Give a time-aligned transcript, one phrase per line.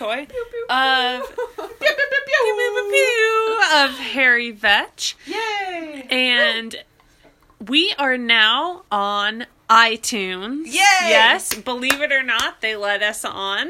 [0.00, 0.66] toy of Pew, pew,
[1.78, 2.90] pew, pew.
[2.90, 6.06] Pew of Harry Vetch, Yay!
[6.08, 6.74] and
[7.68, 10.64] we are now on iTunes.
[10.64, 10.72] Yay!
[10.72, 13.68] Yes, believe it or not, they let us on.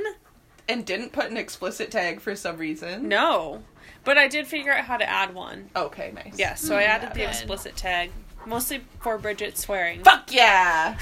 [0.68, 3.08] And didn't put an explicit tag for some reason.
[3.08, 3.64] No,
[4.04, 5.70] but I did figure out how to add one.
[5.74, 6.38] Okay, nice.
[6.38, 7.28] Yes, so I hmm, added the good.
[7.28, 8.12] explicit tag,
[8.46, 10.04] mostly for Bridget swearing.
[10.04, 10.94] Fuck yeah!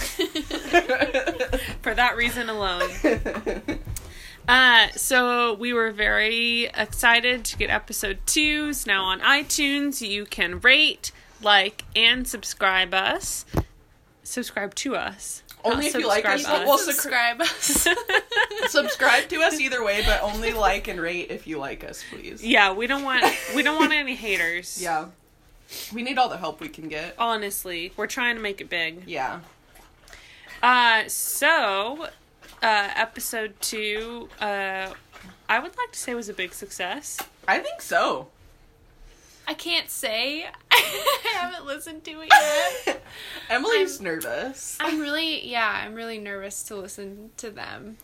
[1.82, 2.88] For that reason alone.
[4.48, 8.68] Uh, so we were very excited to get episode two.
[8.70, 10.00] It's now on iTunes.
[10.06, 11.12] You can rate,
[11.42, 13.44] like, and subscribe us.
[14.22, 15.42] Subscribe to us.
[15.64, 16.40] Only if you like us.
[16.42, 16.84] subscribe Well, us.
[16.86, 17.42] subscribe.
[17.44, 18.72] subscribe us.
[18.72, 22.44] Subscribe to us either way, but only like and rate if you like us, please.
[22.44, 24.78] yeah, we don't want we don't want any haters.
[24.82, 25.06] Yeah.
[25.92, 27.14] We need all the help we can get.
[27.18, 29.02] Honestly, we're trying to make it big.
[29.06, 29.40] Yeah.
[30.62, 32.08] Uh, so,
[32.62, 34.92] uh, episode two, uh,
[35.48, 37.18] I would like to say was a big success.
[37.46, 38.28] I think so.
[39.46, 40.46] I can't say.
[40.70, 42.28] I haven't listened to it
[42.86, 43.02] yet.
[43.50, 44.76] Emily's I'm- nervous.
[44.80, 47.96] I'm really, yeah, I'm really nervous to listen to them.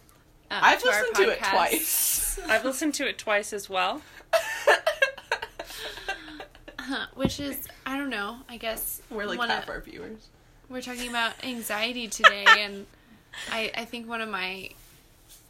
[0.51, 2.41] um, I've to listened to it twice.
[2.49, 4.01] I've listened to it twice as well.
[6.79, 8.39] Huh, which is, I don't know.
[8.49, 10.29] I guess We're like one half our viewers.
[10.69, 12.85] we're talking about anxiety today, and
[13.51, 14.71] I, I think one of my,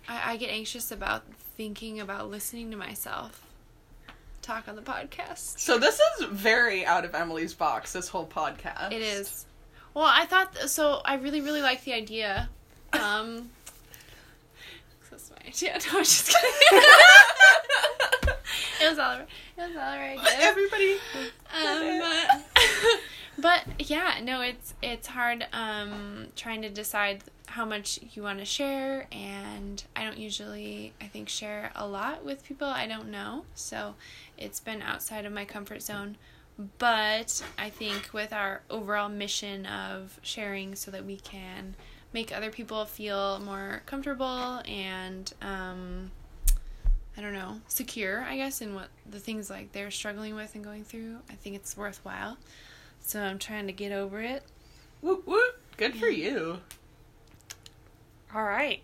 [0.09, 1.25] I, I get anxious about
[1.57, 3.45] thinking about listening to myself
[4.45, 5.59] talk on the podcast.
[5.59, 8.93] So this is very out of Emily's box, this whole podcast.
[8.93, 9.47] It is.
[9.95, 11.01] Well, I thought so.
[11.05, 12.49] I really, really like the idea.
[12.93, 13.51] Um,
[15.11, 15.79] that's my idea.
[15.93, 16.81] No, I'm just kidding.
[18.83, 19.15] it was all.
[19.17, 20.19] It was all right.
[20.41, 20.97] Everybody.
[21.55, 22.43] Um,
[23.39, 28.45] but yeah, no, it's it's hard um, trying to decide how much you want to
[28.45, 33.45] share, and I don't usually, I think, share a lot with people I don't know,
[33.55, 33.95] so
[34.39, 36.17] it's been outside of my comfort zone.
[36.79, 41.75] But I think with our overall mission of sharing, so that we can
[42.13, 46.13] make other people feel more comfortable and um,
[47.17, 50.65] I don't know, secure, I guess, in what the things like they're struggling with and
[50.65, 51.19] going through.
[51.29, 52.39] I think it's worthwhile.
[53.07, 54.43] So I'm trying to get over it.
[55.03, 55.61] Whoop, whoop.
[55.77, 56.61] Good for you.
[58.35, 58.83] All right.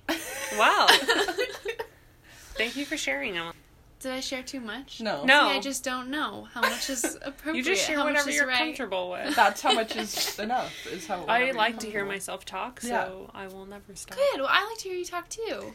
[0.59, 0.87] Wow.
[2.55, 3.55] thank you for sharing them.
[4.01, 5.01] Did I share too much?
[5.01, 5.25] No.
[5.25, 5.49] No.
[5.49, 7.55] See, I just don't know how much is appropriate.
[7.57, 8.59] You just share how much whatever you're right.
[8.59, 9.35] comfortable with.
[9.37, 13.11] That's how much is enough, is how I like to hear myself talk, so Yeah.
[13.41, 14.19] I will never stop.
[14.19, 14.41] Good.
[14.41, 15.73] Well, I like to hear you talk too.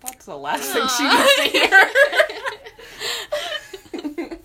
[0.00, 1.28] That's the last thing Aw.
[1.40, 4.38] she needs to hear.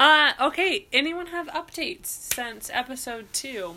[0.00, 0.86] Uh, okay.
[0.94, 3.76] Anyone have updates since episode two?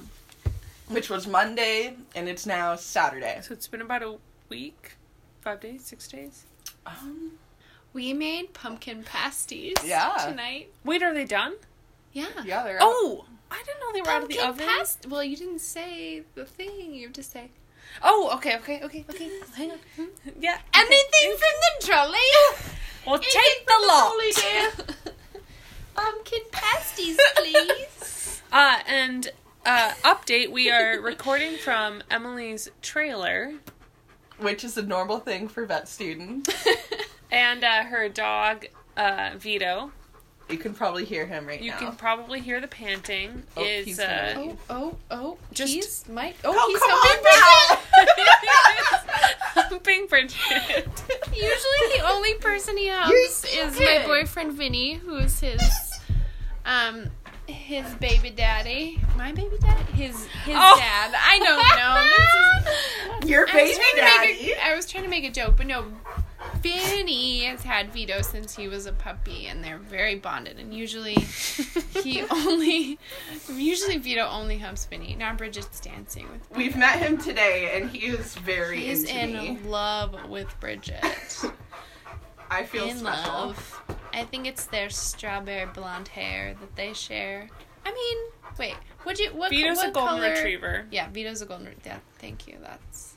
[0.87, 3.39] Which was Monday, and it's now Saturday.
[3.41, 4.15] So it's been about a
[4.47, 4.93] week,
[5.41, 6.45] five days, six days.
[6.85, 7.33] Um,
[7.91, 9.75] We made pumpkin pasties.
[9.83, 10.13] Yeah.
[10.29, 10.69] Tonight.
[10.85, 11.55] Wait, are they done?
[12.13, 12.27] Yeah.
[12.45, 12.83] yeah, they're out.
[12.83, 14.65] Oh, I didn't know they were out of the oven.
[14.65, 15.05] past.
[15.09, 16.93] Well, you didn't say the thing.
[16.93, 17.49] You have to say
[18.01, 19.29] Oh, okay, okay, okay, okay.
[19.57, 19.79] Hang on.
[20.39, 20.57] Yeah.
[20.73, 21.37] anything from
[21.81, 22.17] the trolley.
[23.05, 25.13] Well, take from the lot.
[25.95, 26.11] trolley.
[26.11, 28.39] Pumpkin pasties, please.
[28.53, 29.31] Uh, and
[29.65, 33.51] uh, update: We are recording from Emily's trailer,
[34.37, 36.51] Which is a normal thing for vet students.
[37.31, 39.91] and uh, her dog uh, Vito.
[40.51, 41.79] You can probably hear him right You now.
[41.79, 43.41] You can probably hear the panting.
[43.57, 45.37] Oh, is he's uh, oh, oh, oh.
[45.51, 46.35] Just- he's Mike.
[46.43, 48.83] Oh, Oh, he's come helping on
[49.83, 50.87] humping Bridget.
[51.33, 54.05] Usually the only person he helps is my okay.
[54.23, 55.61] Boyfriend Vinny, who's his
[56.65, 57.09] um
[57.45, 59.01] his baby daddy.
[59.17, 59.83] My baby daddy?
[59.91, 60.75] His his Oh.
[60.79, 61.13] dad.
[61.13, 63.15] I don't know.
[63.19, 64.27] This is Your I was baby to daddy.
[64.47, 65.85] make a, I was trying to make a joke, but no.
[66.61, 70.57] Vinny has had Vito since he was a puppy, and they're very bonded.
[70.59, 71.15] And usually,
[72.01, 72.97] he only,
[73.53, 75.15] usually Vito only humps Vinny.
[75.15, 76.41] Now Bridget's dancing with.
[76.47, 76.57] Vito.
[76.57, 79.59] We've met him today, and he is very He's in me.
[79.65, 81.03] love with Bridget.
[82.49, 83.33] I feel in special.
[83.33, 83.83] love.
[84.13, 87.49] I think it's their strawberry blonde hair that they share.
[87.85, 88.17] I mean,
[88.57, 88.75] wait,
[89.05, 89.29] would you?
[89.31, 89.49] What?
[89.49, 90.85] Vito's what a golden color- retriever.
[90.91, 91.67] Yeah, Vito's a golden.
[91.67, 92.57] re- Yeah, thank you.
[92.61, 93.15] That's.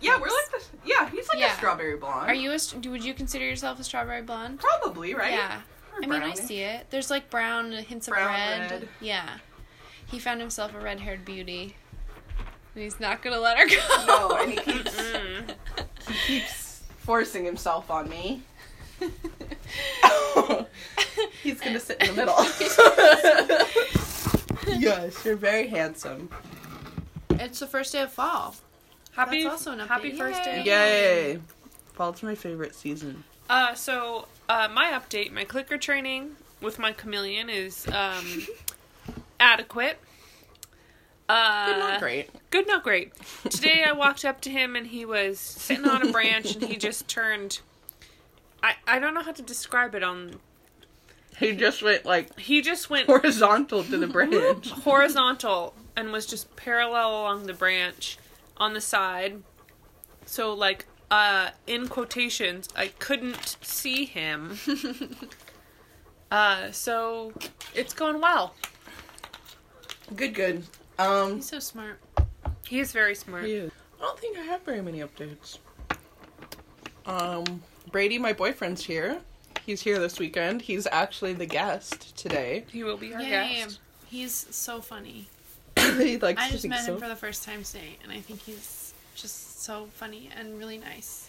[0.00, 0.70] Yeah, we're like this.
[0.84, 1.52] Yeah, he's like Yeah.
[1.52, 2.28] a strawberry blonde.
[2.28, 2.50] Are you?
[2.50, 2.58] A,
[2.88, 4.58] would you consider yourself a strawberry blonde?
[4.60, 5.32] Probably right.
[5.32, 5.60] Yeah.
[5.92, 6.86] Or I mean, I see it.
[6.90, 8.70] There's like brown hints of Brown, red.
[8.70, 8.88] red.
[9.00, 9.28] Yeah.
[10.06, 11.76] He found himself a red-haired beauty.
[12.74, 14.06] And he's not gonna let her go.
[14.06, 14.96] No, and he keeps
[16.08, 18.42] he keeps forcing himself on me.
[21.42, 22.36] He's gonna sit in the middle.
[24.78, 26.28] yes, you're very handsome.
[27.30, 28.54] It's the first day of fall.
[29.12, 29.88] Happy That's also an update.
[29.88, 30.62] happy first day.
[30.64, 31.40] Yay!
[31.92, 33.24] Fall's my favorite season.
[33.50, 38.46] Uh, so uh, my update, my clicker training with my chameleon is um,
[39.40, 39.98] adequate.
[41.28, 42.30] Uh, Good, not great.
[42.50, 43.12] Good, not great.
[43.50, 46.76] Today I walked up to him and he was sitting on a branch and he
[46.76, 47.60] just turned.
[48.62, 50.02] I I don't know how to describe it.
[50.02, 50.38] On
[51.38, 54.70] He just went like he just went horizontal to the branch.
[54.70, 58.18] horizontal and was just parallel along the branch
[58.56, 59.42] on the side.
[60.26, 64.58] So like uh in quotations, I couldn't see him.
[66.30, 67.32] uh so
[67.74, 68.54] it's going well.
[70.14, 70.64] Good, good.
[70.98, 71.98] Um, He's so smart.
[72.68, 73.44] He is very smart.
[73.44, 73.72] he is.
[73.98, 75.58] I don't think I have very many updates.
[77.06, 79.18] Um, Brady, my boyfriend's here.
[79.66, 80.62] He's here this weekend.
[80.62, 82.64] He's actually the guest today.
[82.72, 83.30] He will be our Yay.
[83.30, 83.80] guest.
[84.06, 85.26] He's so funny.
[85.78, 86.94] he likes I to just think met so.
[86.94, 90.78] him for the first time today, and I think he's just so funny and really
[90.78, 91.28] nice.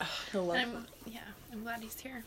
[0.32, 0.76] He'll love And.
[0.76, 1.20] I'm, yeah,
[1.52, 2.24] I'm glad he's here.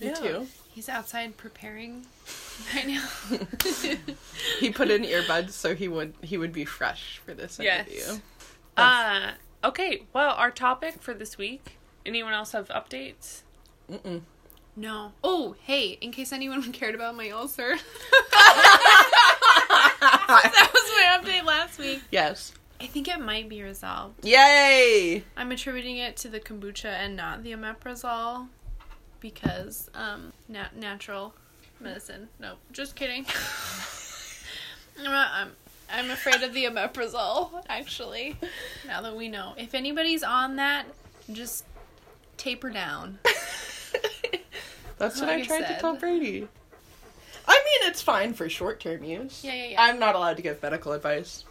[0.00, 0.14] Me Yeah.
[0.14, 0.46] too.
[0.74, 2.04] He's outside preparing
[2.74, 3.06] right now.
[4.60, 7.86] He put in earbuds so he would he would be fresh for this Yes.
[7.88, 8.20] interview.
[8.76, 9.30] Uh
[9.64, 11.76] okay, well our topic for this week.
[12.06, 13.42] Anyone else have updates?
[13.90, 14.22] Mm-mm.
[14.76, 15.12] no.
[15.22, 17.70] Oh, hey, in case anyone cared about my ulcer.
[18.30, 19.20] that
[20.72, 22.00] was my update last week.
[22.10, 22.52] Yes.
[22.80, 24.24] I think it might be resolved.
[24.24, 25.24] Yay!
[25.36, 28.48] I'm attributing it to the kombucha and not the omeprazole
[29.20, 31.34] because um na- natural
[31.80, 32.28] medicine.
[32.38, 33.24] No, just kidding.
[34.98, 35.50] I'm, not, I'm
[35.90, 38.36] I'm afraid of the omeprazole actually.
[38.86, 40.84] Now that we know, if anybody's on that,
[41.32, 41.64] just
[42.36, 43.18] taper down.
[44.98, 45.80] That's what Like I I tried to said.
[45.80, 46.48] tell Brady.
[47.46, 49.42] I mean, it's fine for short term use.
[49.44, 49.82] Yeah, yeah, yeah.
[49.82, 51.44] I'm not allowed to give medical advice,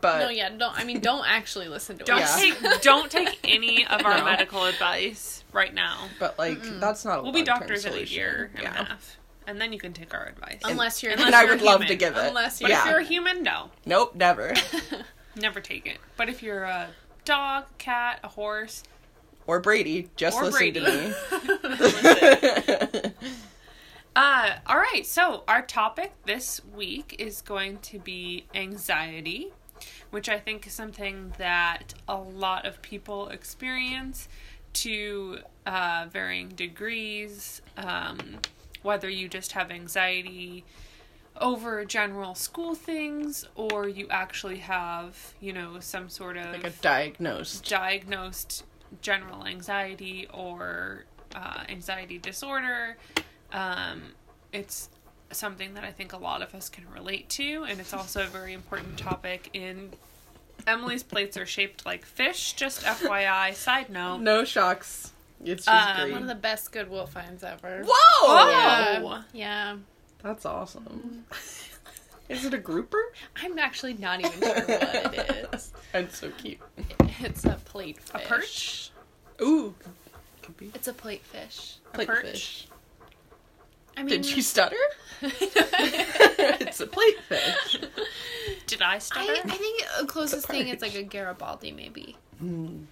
[0.00, 0.76] but no, yeah, don't.
[0.78, 2.28] I mean, don't actually listen to Don't it.
[2.60, 4.24] Take don't take any of our No.
[4.24, 6.08] medical advice right now.
[6.18, 7.20] but like that's not.
[7.20, 8.70] A We'll be long-term doctors in a year and Yeah.
[8.82, 9.16] a half.
[9.46, 10.60] And then you can take our advice.
[10.64, 12.28] Unless you're, Unless and I you're would love to give it.
[12.28, 13.70] Unless you're if you're a human, no.
[13.86, 14.54] Nope, never.
[15.36, 15.98] Never take it.
[16.16, 16.88] But if you're a
[17.24, 18.82] dog, cat, a horse,
[19.50, 20.80] or Brady, just or listen Brady.
[20.80, 21.12] to
[23.02, 23.12] me.
[24.16, 25.06] Uh, all right.
[25.06, 29.52] So our topic this week is going to be anxiety,
[30.10, 34.28] which I think is something that a lot of people experience
[34.72, 37.62] to uh, varying degrees.
[37.76, 38.40] Um,
[38.82, 40.64] whether you just have anxiety
[41.40, 46.70] over general school things, or you actually have, you know, some sort of like a
[46.70, 47.68] diagnosed.
[47.68, 48.64] diagnosed
[49.02, 51.04] general anxiety or
[51.34, 52.96] uh, anxiety disorder.
[53.52, 54.02] Um,
[54.52, 54.88] it's
[55.32, 58.26] something that I think a lot of us can relate to, and it's also a
[58.26, 59.90] very important topic in.
[60.66, 63.54] Emily's plates are shaped like fish, just FYI.
[63.54, 64.18] Side note.
[64.18, 65.12] No shocks.
[65.42, 66.12] It's just Um, great.
[66.12, 67.82] one of the best Goodwill finds ever.
[67.86, 68.50] Whoa!
[68.50, 69.24] Yeah, Oh.
[69.32, 69.76] yeah.
[70.22, 71.24] That's awesome.
[72.30, 73.12] Is it a grouper?
[73.42, 74.68] I'm actually not even sure what
[75.14, 75.72] it is.
[75.92, 76.58] That's so cute.
[77.18, 78.92] It's a plate A perch?
[79.42, 79.74] Ooh.
[80.42, 80.70] Could be.
[80.72, 81.78] It's a plate fish.
[81.92, 82.22] Plate perch?
[82.22, 82.68] fish.
[83.96, 84.76] I mean, Did you stutter?
[85.22, 87.80] it's a plate fish.
[88.68, 89.32] Did I stutter?
[89.32, 92.16] I, I think the closest thing is like a Garibaldi, maybe.
[92.42, 92.84] Mm,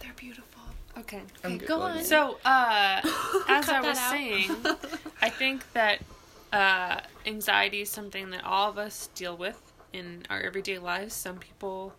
[0.00, 0.62] They're beautiful.
[0.98, 1.22] okay.
[1.42, 2.04] Okay, go on.
[2.04, 3.00] So, uh,
[3.48, 4.10] as I was out.
[4.10, 4.50] saying,
[5.22, 6.00] I think that
[6.52, 11.14] uh, anxiety is something that all of us deal with in our everyday lives.
[11.14, 11.94] Some people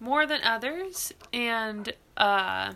[0.00, 2.72] more than others, and uh,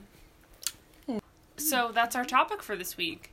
[1.56, 3.32] so that's our topic for this week.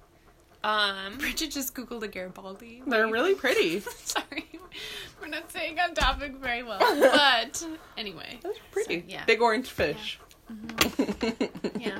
[0.64, 2.82] Um, Bridget just googled a Garibaldi.
[2.88, 3.80] They're really pretty.
[4.04, 4.46] Sorry,
[5.22, 6.80] we're not staying on topic very well.
[6.80, 7.66] But
[7.98, 9.02] anyway, That's pretty.
[9.02, 9.26] So, yeah.
[9.26, 10.20] Big orange fish.
[11.80, 11.98] yeah.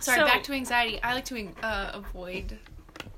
[0.00, 1.00] Sorry, So- back to anxiety.
[1.02, 2.58] I like to uh, avoid.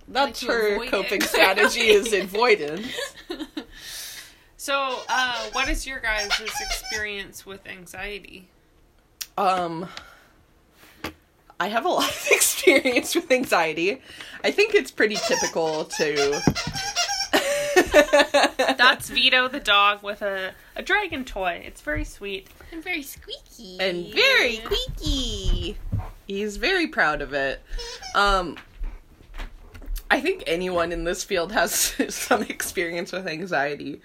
[0.09, 1.29] That's to her coping it.
[1.29, 2.87] strategy is avoidance.
[4.57, 8.49] so, uh, what is your guys' experience with anxiety?
[9.37, 9.89] Um,
[11.59, 14.03] I have a lot of experience with anxiety.
[14.43, 16.43] I think it's pretty typical to.
[18.77, 21.63] That's Vito the dog with a, a dragon toy.
[21.65, 22.49] It's very sweet.
[22.73, 25.79] I'm very squeaky and very squeaky.
[26.27, 27.63] He's very proud of it.
[28.15, 28.57] Um,
[30.11, 31.73] I think anyone in this field has
[32.15, 34.01] some experience with anxiety,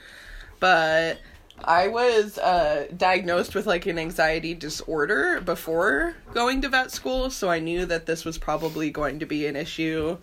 [0.59, 1.19] but
[1.63, 7.49] I was uh, diagnosed with like an anxiety disorder before going to vet school, so
[7.49, 10.17] I knew that this was probably going to be an issue.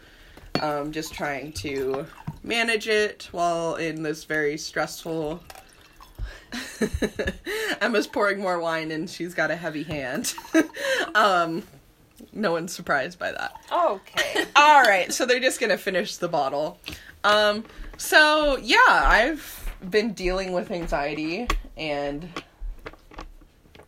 [0.60, 2.06] Um, just trying to
[2.42, 5.42] manage it while in this very stressful
[7.80, 10.34] Emma's pouring more wine and she's got a heavy hand.
[11.14, 11.62] um,
[12.32, 13.52] no one's surprised by that.
[13.72, 14.44] Okay.
[14.56, 16.78] All right, so they're just gonna finish the bottle.
[17.24, 17.64] Um,
[17.96, 22.28] so yeah, I've been dealing with anxiety and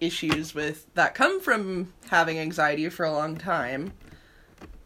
[0.00, 3.92] issues with that come from having anxiety for a long time.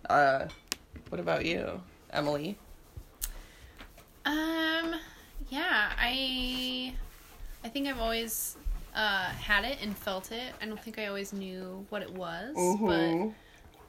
[0.09, 0.47] Uh,
[1.09, 1.81] what about you,
[2.11, 2.59] Emily?
[4.25, 4.95] Um,
[5.49, 6.95] yeah, I,
[7.65, 8.57] I think I've always
[8.95, 10.53] uh, had it and felt it.
[10.61, 13.35] I don't think I always knew what it was, Mhm.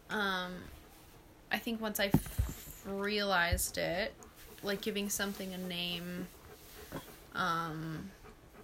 [0.09, 0.53] but um,
[1.51, 4.13] I think once I f- realized it,
[4.63, 6.27] like giving something a name,
[7.35, 8.09] um,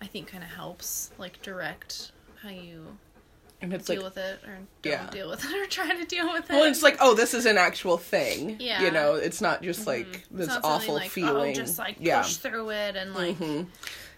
[0.01, 2.98] I think kind of helps, like direct how you
[3.62, 5.10] and it's deal like, with it or don't Yeah.
[5.10, 6.53] deal with it or try to deal with it.
[6.53, 8.55] well, it's like, oh, this is an actual thing.
[8.60, 8.81] Yeah.
[8.84, 11.51] you know, it's not just like It's this not awful like, feeling.
[11.51, 13.63] Oh, just like yeah, push through it and like hmm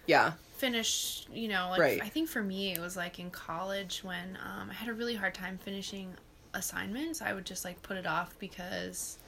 [0.06, 1.26] yeah, finish.
[1.32, 2.00] You know, like Right.
[2.02, 5.16] I think for me it was like in college when um, I had a really
[5.16, 6.14] hard time finishing
[6.54, 7.20] assignments.
[7.20, 9.18] I would just like put it off because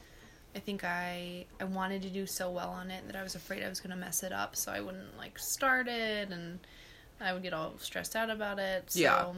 [0.55, 3.65] I think I I wanted to do so well on it that I was afraid
[3.65, 6.61] I was gonna mess it up, so I wouldn't like start it and
[7.21, 8.91] I would get all stressed out about it.
[8.93, 9.33] So, Yeah.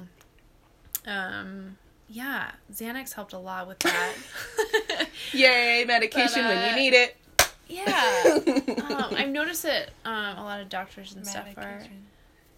[1.06, 1.78] Um.
[2.08, 4.14] Yeah, Xanax helped a lot with that.
[5.32, 7.16] yay, medication But, when uh, you need it.
[7.68, 8.38] Yeah.
[8.88, 11.82] um, I've noticed that um, a lot of doctors and stuff are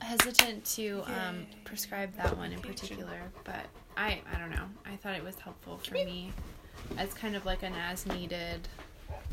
[0.00, 4.66] hesitant to um, prescribe that one in particular, but I I don't know.
[4.86, 6.32] I thought it was helpful for me
[6.96, 8.68] as kind of like an as needed,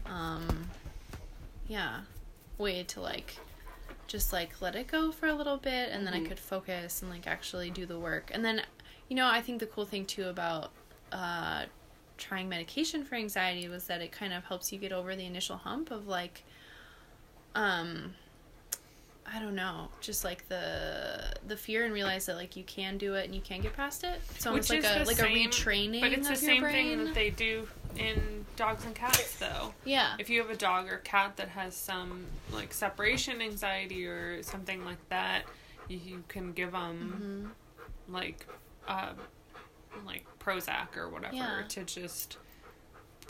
[0.05, 0.69] um,
[1.67, 2.01] yeah,
[2.57, 3.37] way to like
[4.07, 7.11] just like let it go for a little bit, and then I could focus and
[7.11, 8.31] like actually do the work.
[8.33, 8.61] And then,
[9.09, 10.71] you know, I think the cool thing too about
[11.11, 11.65] uh,
[12.17, 15.57] trying medication for anxiety was that it kind of helps you get over the initial
[15.57, 16.43] hump of like
[17.55, 18.13] um
[19.27, 23.15] I don't know, just like the the fear and realize that like you can do
[23.15, 24.21] it and you can get past it.
[24.35, 26.73] It's almost Which like a like same- a retraining But it's the same brain.
[26.97, 27.67] thing that they do
[27.97, 29.73] in dogs and cats, though.
[29.83, 30.15] yeah.
[30.19, 34.85] If you have a dog or cat that has some like separation anxiety or something
[34.85, 35.43] like that,
[35.87, 37.49] you, you can give them
[38.07, 38.13] Mm-hmm.
[38.13, 38.45] like
[38.87, 39.13] uh,
[40.05, 41.61] like Prozac or whatever Yeah.
[41.69, 42.37] to just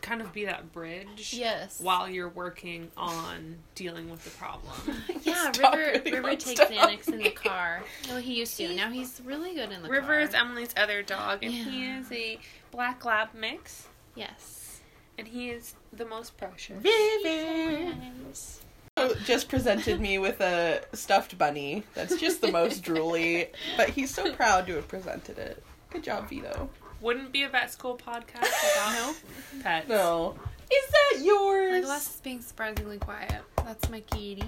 [0.02, 1.34] kind of be that bridge.
[1.36, 1.80] Yes.
[1.82, 4.74] While you're working on dealing with the problem.
[5.24, 7.82] Yeah, River really River takes to Xanax in the car.
[8.08, 8.76] Well, he used to.
[8.76, 10.36] Now he's really good in the River is.
[10.36, 12.38] Emily's other dog, and he is a
[12.70, 14.82] black lab mix, Yes.
[15.18, 16.84] and he is the most precious.
[16.84, 18.62] Yes.
[18.98, 24.14] Oh, just presented me with a stuffed bunny that's just the most drooly, but he's
[24.14, 25.64] so proud to have presented it.
[25.96, 26.68] Good job, Vito.
[27.00, 29.16] Wouldn't be a vet school podcast without
[29.64, 29.88] pets.
[29.88, 30.36] No.
[30.70, 31.86] Is that yours?
[31.86, 33.42] Legolas is being surprisingly quiet.
[33.64, 34.44] That's my kitty.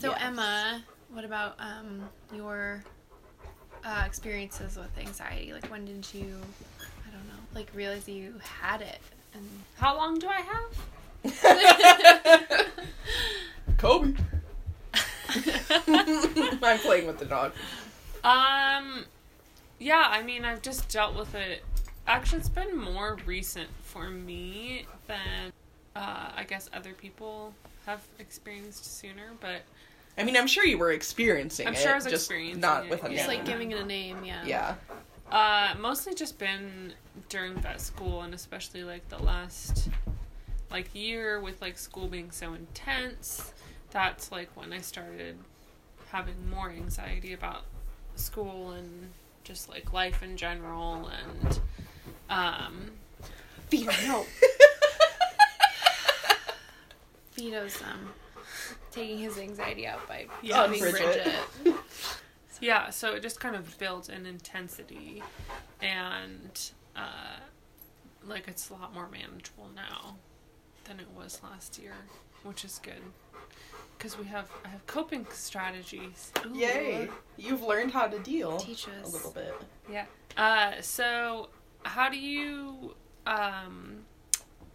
[0.00, 0.18] So Yes.
[0.20, 2.82] Emma, what about um your
[3.84, 5.52] uh, experiences with anxiety?
[5.52, 6.40] Like when did you,
[6.80, 8.98] I don't know, like realize that you had it?
[9.32, 10.42] And How long do I
[11.22, 12.66] have?
[13.78, 14.12] Kobe.
[16.64, 17.52] I'm playing with the dog.
[18.24, 19.04] Um,
[19.78, 21.62] yeah, I mean, I've just dealt with it.
[22.06, 25.52] Actually, it's been more recent for me than
[25.94, 27.54] uh, I guess other people
[27.84, 29.32] have experienced sooner.
[29.40, 29.62] But
[30.16, 31.78] I mean, I'm sure you were experiencing I'm it.
[31.78, 33.16] sure I was just experiencing not it, with a yeah.
[33.16, 33.38] just name.
[33.38, 34.44] like giving it a name, yeah.
[34.44, 34.74] Yeah.
[35.30, 36.92] uh, mostly just been
[37.28, 39.88] during vet school, and especially like the last
[40.70, 43.52] like year with like school being so intense.
[43.90, 45.36] That's like when I started
[46.10, 47.62] having more anxiety about
[48.14, 49.10] school and
[49.46, 51.60] just like life in general and
[52.28, 52.90] um
[53.70, 54.24] Vito, no.
[57.34, 58.08] Vito's um
[58.90, 60.90] taking his anxiety out by Yeah, Bridget.
[60.92, 61.74] Bridget.
[62.60, 65.22] yeah so it just kind of built in intensity
[65.82, 67.36] and uh
[68.26, 70.16] like it's a lot more manageable now
[70.84, 71.92] than it was last year
[72.44, 73.02] which is good
[73.96, 76.54] because we have i have coping strategies Ooh.
[76.56, 77.08] Yay.
[77.36, 79.08] You've learned how to deal Teach us.
[79.08, 79.54] a little bit.
[79.90, 81.48] yeah uh so
[81.82, 82.94] how do you
[83.26, 83.98] um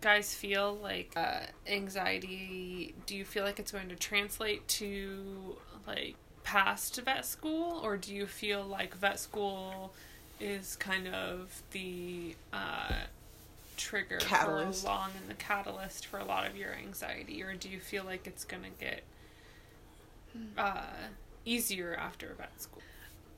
[0.02, 5.56] guys feel like uh anxiety do you feel like it's going to translate to
[5.88, 9.94] like past vet school or do you feel like vet school
[10.40, 12.94] is kind of the uh
[13.78, 14.82] trigger Catalyst.
[14.84, 18.04] for long and the catalyst for a lot of your anxiety or do you feel
[18.04, 19.02] like it's going to get
[20.58, 20.84] uh
[21.46, 22.82] easier after vet school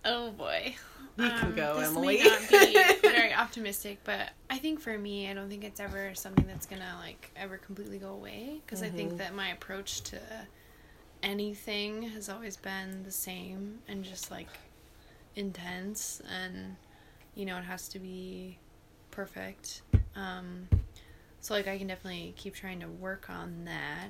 [0.05, 0.75] Oh boy.
[1.15, 2.17] We can Um, go, this Emily.
[2.17, 6.13] May not be very optimistic, but I think for me, I don't think it's ever
[6.13, 8.97] something that's gonna like ever completely go away because I Mhm.
[8.97, 10.19] think that my approach to
[11.21, 14.47] anything has always been the same and just like
[15.35, 16.75] intense and
[17.35, 18.57] you know it has to be
[19.11, 19.81] perfect
[20.15, 20.67] um
[21.39, 24.09] so like i can definitely keep trying to work on that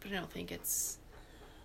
[0.00, 0.98] but i don't think it's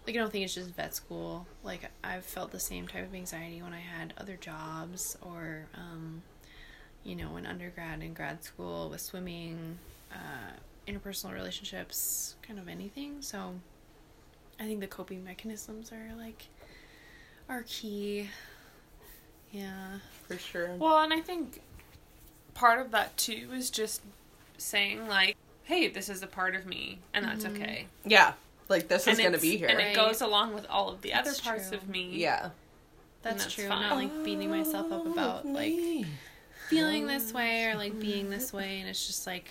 [0.10, 3.14] like i don't think it's just vet school like i've felt the same type of
[3.14, 6.24] anxiety when i had other jobs or um
[7.04, 9.78] you know in undergrad and grad school with swimming
[10.12, 10.52] uh
[10.88, 13.54] interpersonal relationships kind of anything so
[14.60, 16.48] i think the coping mechanisms are like
[17.48, 18.28] are key
[19.52, 20.76] yeah For sure.
[20.78, 21.62] Well, and I think
[22.56, 24.02] part of that too is just
[24.58, 28.34] saying like, "Hey, this is a part of me, and that's okay." Yeah.
[28.70, 29.68] Like this is gonna be here.
[29.68, 31.78] and it goes along with all of the other That's parts true.
[31.78, 32.12] of me.
[32.14, 32.50] yeah.
[33.24, 33.82] that's, that's true fine.
[33.82, 35.74] not like beating myself up about like
[36.70, 39.50] feeling this way or like being this way and it's just like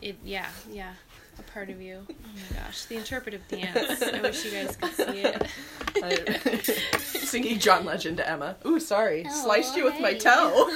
[0.00, 0.92] it yeah yeah
[1.38, 4.94] a part of you oh my gosh the interpretive dance i wish you guys could
[4.94, 5.46] see it
[6.98, 8.56] Singing John Legend to Emma.
[8.66, 9.24] Ooh, sorry.
[9.26, 10.68] Oh, Sliced you with my toe.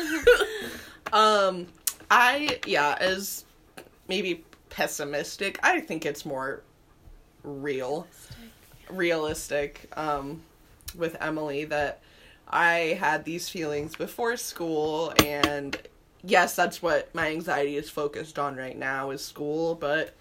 [1.12, 1.66] um,
[2.10, 3.44] I, yeah, as
[4.08, 6.62] maybe pessimistic, I think it's more
[7.46, 8.06] real,
[8.90, 10.42] realistic, um,
[10.94, 12.00] with Emily that
[12.48, 15.76] I had these feelings before school and
[16.22, 20.14] yes, that's what my anxiety is focused on right now is school, but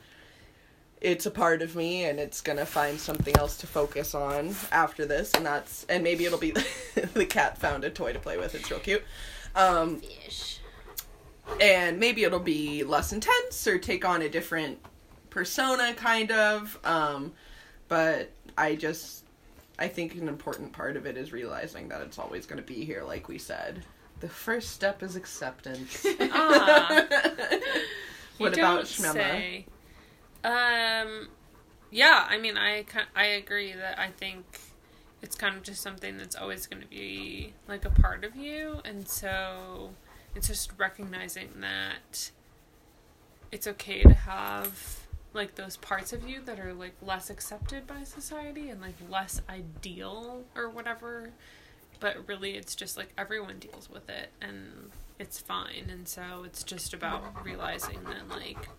[1.01, 5.05] it's a part of me and it's gonna find something else to focus on after
[5.05, 6.51] this and that's and maybe it'll be
[7.13, 8.55] the cat found a toy to play with.
[8.55, 9.03] It's real cute.
[9.55, 10.59] Um fish.
[11.61, 14.79] and maybe it'll be less intense or take on a different
[15.35, 17.33] persona kind of um
[17.89, 19.25] but i just
[19.77, 22.85] i think an important part of it is realizing that it's always going to be
[22.85, 23.83] here like we said
[24.21, 27.05] the first step is acceptance Ah.
[28.37, 29.65] what about don't Shmema?
[30.45, 31.29] Um,
[31.89, 34.45] yeah, I mean, I I agree that I think
[35.21, 38.79] it's kind of just something that's always going to be like a part of you,
[38.85, 39.89] and so
[40.35, 42.29] it's just recognizing that
[43.51, 45.04] it's okay to have
[45.35, 49.41] like those parts of you that are like less accepted by society and like less
[49.49, 51.29] ideal or whatever.
[51.99, 55.87] But really it's just like everyone deals with it and it's fine.
[55.89, 58.69] And so it's just about realizing that like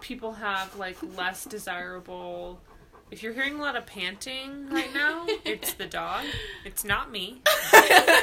[0.00, 2.60] people have like less desirable
[3.10, 6.24] if you're hearing a lot of panting right now it's the dog.
[6.64, 7.40] It's not me.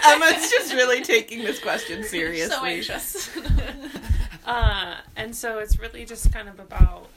[0.05, 2.55] Emma's just really taking this question seriously.
[2.55, 3.29] so anxious
[4.45, 7.07] uh and so it's really just kind of about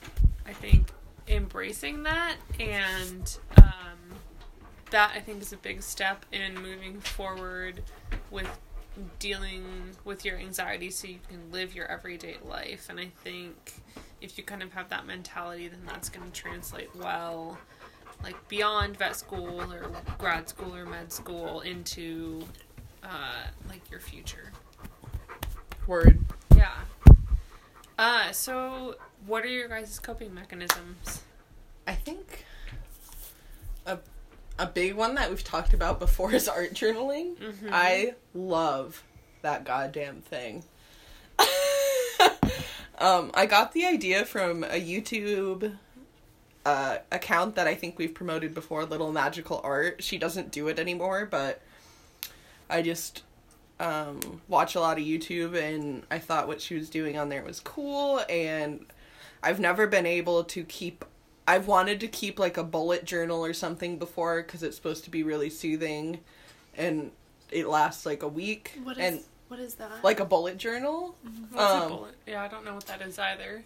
[0.46, 0.88] i think
[1.28, 3.98] embracing that and um
[4.90, 7.82] that i think is a big step in moving forward
[8.30, 8.48] with
[9.18, 9.64] dealing
[10.04, 13.74] with your anxiety so you can live your everyday life and i think
[14.20, 17.58] if you kind of have that mentality then that's going to translate well
[18.22, 22.44] like beyond vet school or grad school or med school into
[23.02, 24.52] uh like your future
[25.86, 26.18] Word.
[26.56, 26.70] yeah.
[27.98, 31.22] Uh, so what are your guys' coping mechanisms?
[31.86, 32.44] I think
[33.86, 33.98] a
[34.58, 37.36] a big one that we've talked about before is art journaling.
[37.36, 37.68] Mhm.
[37.70, 39.02] I love
[39.42, 40.64] that goddamn thing.
[42.98, 45.76] um, I got the idea from a YouTube
[46.64, 50.02] uh, account that I think we've promoted before, Little Magical Art.
[50.02, 51.60] She doesn't do it anymore, but
[52.70, 53.22] I just
[53.80, 57.42] um, watch a lot of YouTube and I thought what she was doing on there
[57.42, 58.86] was cool and
[59.42, 61.04] I've never been able to keep
[61.46, 65.10] I've wanted to keep like a bullet journal or something before cuz it's supposed to
[65.10, 66.20] be really soothing
[66.76, 67.10] and
[67.50, 71.16] it lasts like a week what is and what is that like a bullet journal
[71.54, 72.14] a Um, bullet?
[72.26, 73.64] Yeah, I don't know what that is either.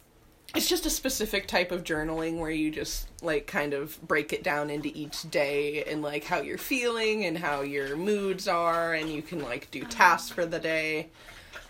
[0.54, 4.42] It's just a specific type of journaling where you just like kind of break it
[4.42, 9.10] down into each day and like how you're feeling and how your moods are and
[9.12, 11.08] you can like do tasks for the day.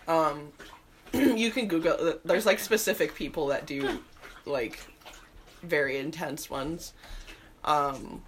[0.07, 0.53] Um
[1.13, 3.99] you can google there's like specific people that do
[4.45, 4.79] like
[5.61, 6.93] very intense ones.
[7.65, 8.23] Um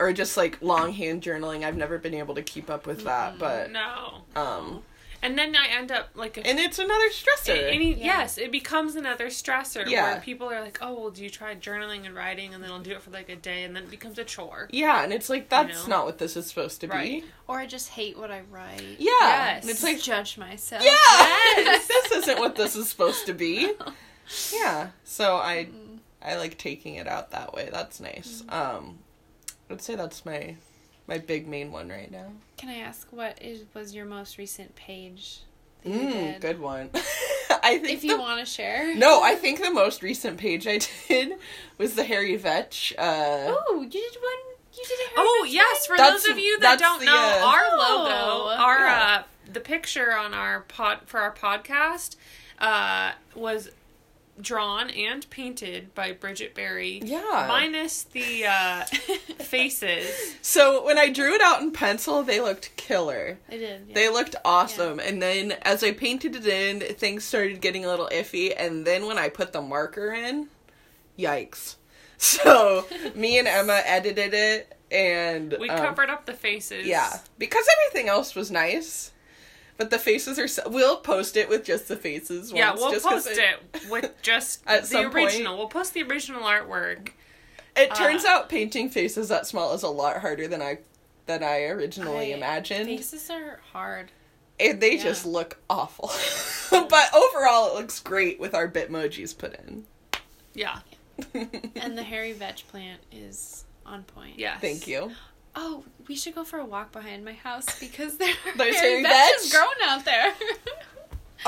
[0.00, 1.64] or just like longhand journaling.
[1.64, 4.22] I've never been able to keep up with that but No.
[4.34, 4.82] um
[5.26, 8.04] And then I end up like a and it's another stressor any, Yeah.
[8.04, 10.12] yes, it becomes another stressor Yeah.
[10.12, 12.78] where people are like, "Oh, well, do you try journaling and writing?" And then I'll
[12.80, 14.68] do it for like a day, and then it becomes a chore.
[14.70, 15.96] yeah and it's like that's know?
[15.96, 19.10] not what this is supposed to be or i just hate what i write Yeah.
[19.20, 19.62] Yes.
[19.62, 23.72] And it's like, judge myself yeah, this isn't what this is supposed to be.
[24.52, 24.88] Yeah.
[25.04, 25.68] So I
[26.22, 27.68] I like taking it out that way.
[27.70, 28.42] That's nice.
[28.48, 28.98] Um
[29.70, 30.56] I'd say that's my
[31.06, 32.32] my big main one right now.
[32.56, 35.40] can i ask what is was your most recent page
[35.84, 36.90] that you Mm, did good one.
[37.62, 38.94] I think if you want to share.
[38.96, 41.34] No, I think the most recent page I did
[41.78, 42.92] was the Harry Vetch.
[42.98, 44.56] Uh, Oh, you did one.
[44.76, 45.96] You did a Harry Oh Vetch yes, for?
[45.96, 48.56] That's- those of you that don't the, know, uh, our logo, Oh.
[48.58, 49.16] our Yeah.
[49.20, 52.16] uh, the picture on our pod for our podcast
[52.58, 53.70] uh, was
[54.40, 57.00] drawn and painted by Bridget Berry.
[57.02, 57.46] Yeah.
[57.48, 58.84] minus the uh,
[59.38, 60.36] faces.
[60.42, 63.38] so when I drew it out in pencil, they looked killer.
[63.48, 63.82] I did.
[63.88, 63.94] Yeah.
[63.94, 65.00] They looked awesome.
[65.00, 68.52] And then as I painted it in, things started getting a little iffy.
[68.56, 70.48] And then when I put the marker in,
[71.18, 71.76] yikes.
[72.18, 76.86] So me and Emma edited it and We um, covered up the faces.
[76.86, 79.12] Yeah, because everything else was nice.
[79.76, 80.48] But the faces are.
[80.48, 82.50] So, we'll post it with just the faces.
[82.52, 85.26] Yeah, once, we'll just 'cause post it with just At the some point.
[85.26, 85.56] original.
[85.58, 87.10] We'll post the original artwork.
[87.76, 90.78] It turns Uh, out painting faces that small is a lot harder than I
[91.26, 92.86] than I originally I- imagined.
[92.86, 94.12] Faces are hard.
[94.58, 95.02] And they yeah.
[95.02, 96.10] just look awful.
[96.88, 99.84] but overall, it looks great with our Bitmojis put in.
[100.54, 100.78] Yeah.
[101.34, 104.38] And the hairy Vetch plant is on point.
[104.38, 104.60] Yes.
[104.62, 105.12] Thank you.
[105.56, 109.50] Oh, we should go for a walk behind my house because there There's Harry Vetch
[109.50, 110.32] growing out there.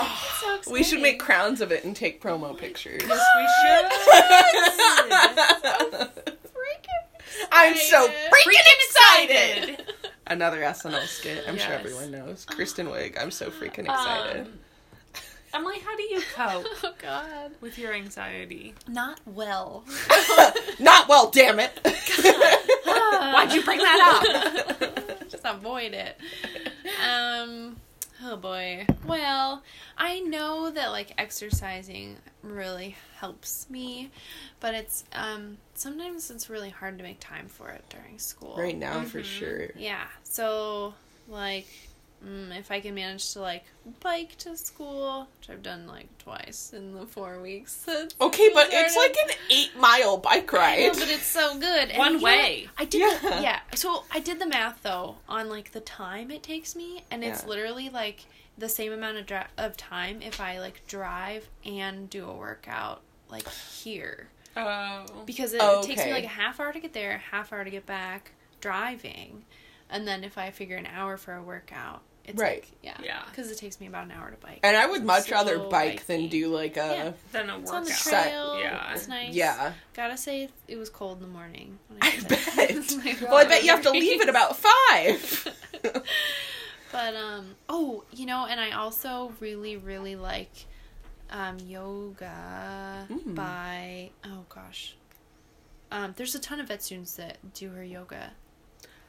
[0.00, 3.02] Oh, so we should make crowns of it and take promo pictures.
[3.04, 3.90] Yes, we should.
[6.52, 7.02] Freaking
[7.50, 9.92] I'm so freaking excited.
[10.26, 11.42] Another SNL skit.
[11.48, 12.44] I'm sure everyone knows.
[12.44, 13.20] Kristen Wiig.
[13.20, 14.46] I'm so freaking excited.
[14.46, 14.52] Um,
[15.54, 17.52] Emily, how do you cope Oh God.
[17.60, 18.74] with your anxiety?
[18.86, 19.84] Not well.
[20.78, 21.78] Not well, damn it.
[22.84, 25.28] Why'd you bring that up?
[25.30, 26.16] Just avoid it.
[27.04, 27.76] Um.
[28.24, 28.84] Oh boy.
[29.06, 29.62] Well,
[29.96, 34.10] I know that like exercising really helps me,
[34.60, 38.56] but it's um sometimes it's really hard to make time for it during school.
[38.58, 39.24] right now, for Mhm.
[39.24, 39.66] sure.
[39.76, 40.04] Yeah.
[40.24, 40.94] So
[41.28, 41.66] like
[42.24, 43.64] mm, if I can manage to like
[44.00, 47.72] bike to school, which I've done like twice in the 4 weeks.
[47.72, 50.78] since Okay, but school it's like an eight mile bike ride.
[50.80, 51.88] know, but it's so good.
[51.90, 52.68] And One you know way.
[52.78, 53.18] I did Yeah.
[53.36, 53.60] the, yeah.
[53.74, 57.42] So I did the math though on like the time it takes me, and it's
[57.42, 57.48] Yeah.
[57.48, 58.24] literally like
[58.56, 63.02] the same amount of dri- of time if I like drive and do a workout
[63.30, 65.04] like here Oh.
[65.26, 67.62] because it, Oh, it takes me like a half hour to get there, half hour
[67.62, 69.44] to get back driving,
[69.90, 72.60] and then if I figure an hour for a workout, it's Right.
[72.62, 73.22] like yeah, Yeah.
[73.30, 74.60] because it takes me about an hour to bike.
[74.62, 76.80] and I would much rather Slow bike than do like a.
[76.80, 77.12] Yeah.
[77.32, 77.98] Then a It's on the workout.
[78.04, 78.22] Set.
[78.24, 78.58] trail.
[78.60, 78.92] Yeah.
[78.92, 79.32] It's nice.
[79.34, 79.72] Yeah.
[79.94, 81.78] Gotta say, it was cold in the morning.
[81.88, 82.86] when I did it.
[82.92, 83.20] Oh bet.
[83.22, 85.54] Well, I bet you have to leave at about five.
[86.92, 90.50] But um oh, you know, and I also really really like
[91.30, 93.34] um yoga Mm.
[93.34, 94.96] by oh gosh.
[95.92, 98.32] Um there's a ton of vet students that do her yoga.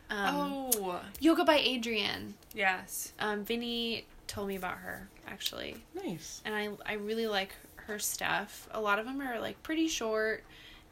[0.10, 1.02] Um oh.
[1.20, 2.34] yoga by Adriene.
[2.54, 3.14] Yes.
[3.20, 5.78] Um Vinny told me about her actually.
[5.94, 6.42] nice.
[6.46, 8.68] And I I really like her stuff.
[8.72, 10.44] A lot of them are like pretty short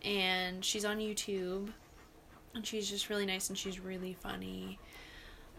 [0.03, 1.69] and she's on YouTube
[2.53, 4.79] and she's just really nice and she's really funny.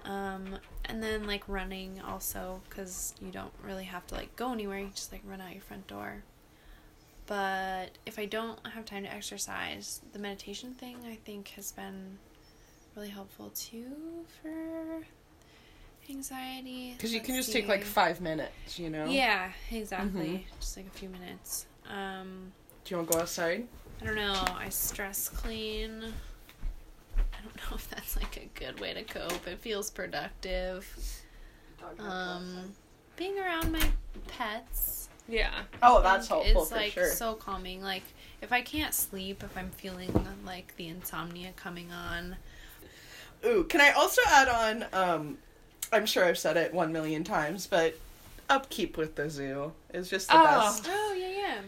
[0.05, 4.79] Um, and then like running also because you don't really have to like go anywhere.
[4.79, 6.23] You just like run out your front door.
[7.27, 12.19] But if I don't have time to exercise, the meditation thing I think has been
[12.99, 13.87] really helpful too
[14.43, 15.05] for
[16.11, 16.95] anxiety.
[16.97, 19.07] Because you can Let's just take like five minutes, you know?
[19.07, 20.45] Yeah, exactly.
[20.59, 21.67] Just like a few minutes.
[21.89, 22.53] Um,
[22.85, 23.69] Do you want to go outside?
[24.03, 24.45] I don't know.
[24.57, 26.03] I stress clean.
[27.17, 29.47] I don't know if that's like a good way to cope.
[29.47, 30.85] It feels productive.
[32.01, 32.73] Um,
[33.17, 33.91] being around my
[34.27, 35.09] pets.
[35.29, 35.53] Yeah.
[35.85, 37.11] oh, I that's think helpful It's for like sure.
[37.13, 37.81] so calming.
[37.81, 38.03] Like
[38.43, 40.13] if I can't sleep, if I'm feeling
[40.45, 42.37] like the insomnia coming on.
[43.45, 44.85] Ooh, can I also add on?
[44.93, 45.39] Um,
[45.93, 47.97] I'm sure I've said it one million times, but
[48.51, 50.43] upkeep with the zoo is just the Oh.
[50.45, 50.87] best.
[50.89, 51.59] Oh yeah, yeah.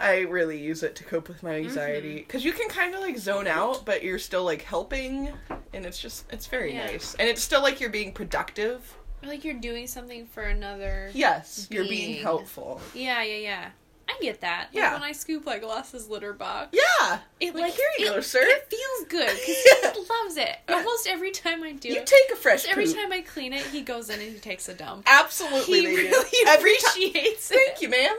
[0.00, 2.16] I really use it to cope with my anxiety Mm-hmm.
[2.18, 5.30] because you can kind of like zone out, but you're still like helping,
[5.74, 6.86] and it's just it's very Yeah.
[6.86, 8.96] nice, and it's still like you're being productive.
[9.22, 11.10] Or like you're doing something for another.
[11.12, 12.22] Yes, you're being Being.
[12.22, 12.80] helpful.
[12.94, 13.70] Yeah, yeah, yeah.
[14.08, 14.68] I get that.
[14.68, 14.94] Like, Yeah.
[14.94, 16.68] when I scoop like Lass's litter box.
[16.72, 18.40] Yeah, It like, like, here you it, go, sir.
[18.42, 20.56] It feels good because he loves it.
[20.68, 22.96] Almost every time I do You it, take a fresh every poop.
[22.96, 25.04] time I clean it, he goes in and he takes a dump.
[25.06, 26.90] Absolutely, He really Every time.
[26.90, 28.16] appreciates Thank you, ma'am.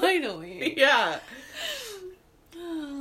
[0.00, 0.74] Finally.
[0.78, 1.18] yeah.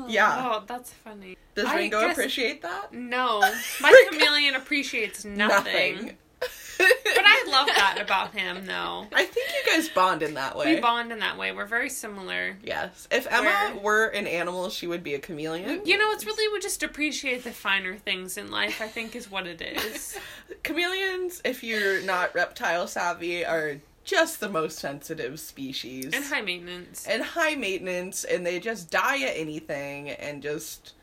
[0.08, 0.50] Yeah.
[0.52, 1.38] Oh, that's funny.
[1.56, 2.94] Does Ringo appreciate that?
[2.94, 3.40] No,
[3.82, 5.96] my chameleon appreciates nothing.
[5.96, 6.18] Nothing.
[6.40, 9.08] But I love that about him, though.
[9.14, 10.76] I think you guys bond in that way.
[10.76, 11.52] We bond in that way.
[11.52, 12.56] We're very similar.
[12.64, 13.08] Yes.
[13.10, 15.82] If Emma Where- were an animal, she would be a chameleon.
[15.86, 18.80] You know, it's really we just appreciate the finer things in life.
[18.82, 20.18] I think is what it is.
[20.64, 27.06] Chameleons, if you're not reptile savvy, are just the most sensitive species And high maintenance.
[27.08, 30.94] and high maintenance and they just die at anything and just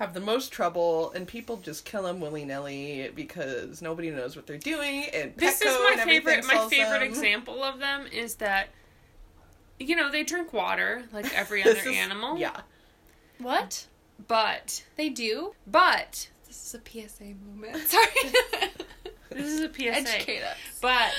[0.00, 4.56] have the most trouble and people just kill them willy-nilly because nobody knows what they're
[4.56, 7.08] doing and this is my favorite my favorite them.
[7.08, 8.68] example of them is that
[9.78, 12.60] you know they drink water like every other is- animal yeah
[13.38, 13.86] What?
[14.26, 15.54] but They do?
[15.66, 17.76] but This is a PSA moment.
[17.86, 18.06] Sorry.
[19.30, 19.84] this is a PSA
[20.16, 20.56] Educate us.
[20.80, 21.12] but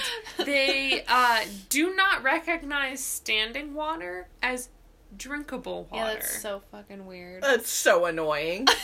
[0.45, 4.69] they uh, do not recognize standing water as
[5.15, 6.05] drinkable water.
[6.07, 7.43] Yeah, that's so fucking weird.
[7.43, 8.67] that's so annoying.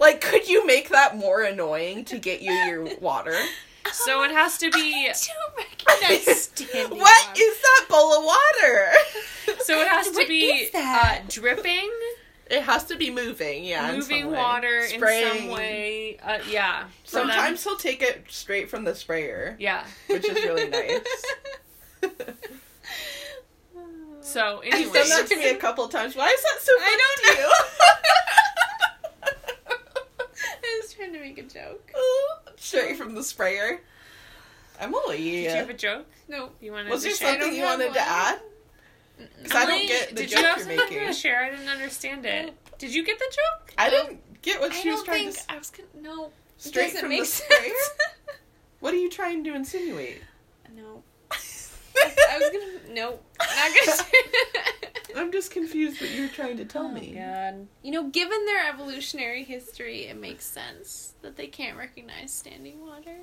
[0.00, 3.36] Like could you make that more annoying to get you your water?
[3.92, 7.40] So it has to be I don't recognize standing What water.
[7.40, 8.88] is that bowl of water?
[9.60, 10.68] So it has to What be?
[10.74, 11.90] Uh, dripping?
[12.50, 14.36] It has to be moving yeah in moving some way.
[14.38, 16.84] water in some way uh, yeah.
[17.04, 19.84] Sometimes he'll take it straight from the sprayer yeah.
[20.08, 21.00] which is really nice
[24.28, 26.14] so He's anyway done that to me a couple times.
[26.16, 27.28] Why is that so funny I to
[30.64, 31.90] I was trying to make a joke.
[31.94, 32.28] you?
[32.56, 33.80] Straight from the sprayer.
[34.80, 36.50] Emily, did you have a joke No.
[36.60, 38.40] you wanted was to there share something you wanted to add?
[39.42, 41.06] Because I don't get the did joke you have you're making.
[41.08, 44.70] to share i didn't understand it did you get the joke I didn't get what
[44.70, 45.52] I she was trying think to.
[45.52, 45.88] I was gonna.
[46.00, 46.30] No.
[46.58, 47.52] Straight from make the sense.
[47.52, 47.72] sprayer.
[48.80, 50.22] What are you trying to insinuate?
[52.06, 52.12] No.
[52.30, 52.94] I was gonna.
[52.94, 53.10] No.
[53.38, 54.12] Not gonna say
[55.16, 57.12] I'm just confused what you're trying to tell Oh, me.
[57.14, 57.66] God.
[57.82, 63.16] You know, given their evolutionary history, it makes sense that they can't recognize standing water.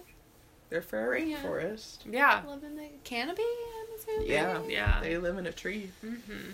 [0.69, 1.37] They're for a Yeah.
[1.43, 1.97] rainforest.
[2.09, 4.29] yeah Live in the canopy, I'm assuming.
[4.31, 4.61] Yeah.
[4.67, 5.91] yeah They live in a tree.
[6.01, 6.51] hmm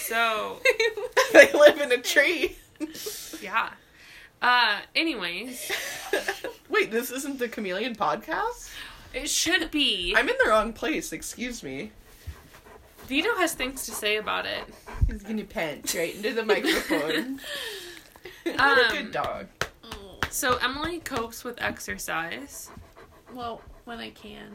[0.00, 0.60] so
[1.32, 2.56] they live in a tree.
[3.42, 3.70] yeah
[4.40, 5.72] uh anyways
[6.70, 8.70] Wait, this isn't the Chameleon podcast?
[9.14, 11.92] It should be I'm in the wrong place, excuse me.
[13.06, 14.64] vito has things to say about it
[15.06, 17.40] He's gonna pant right into the microphone.
[18.44, 19.46] what a Um, good dog.
[19.84, 22.70] Oh, so emily copes with exercise
[23.34, 24.52] well, when I can.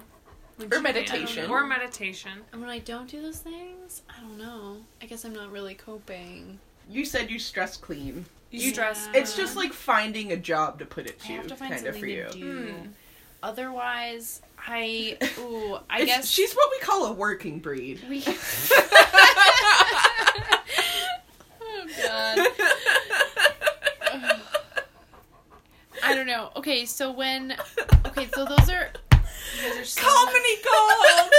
[0.58, 1.50] when Or she can, meditation.
[1.52, 4.78] or meditation And when I don't do those things, I don't know.
[5.02, 6.60] I guess I'm not really coping.
[6.90, 8.26] You said you stress clean.
[8.52, 11.48] you You- stress It's just like finding a job to put it I to, have
[11.48, 12.26] to find kind of for you.
[12.26, 12.68] to do.
[12.74, 12.88] Hmm.
[13.44, 18.00] Otherwise, I ooh, I It's- guess she's what we call a working breed.
[18.10, 18.24] we.
[21.62, 22.48] oh God.
[26.06, 26.52] I don't know.
[26.56, 27.56] Okay, so when
[28.08, 28.90] okay, so those are
[29.62, 31.32] those are so Colony Gold!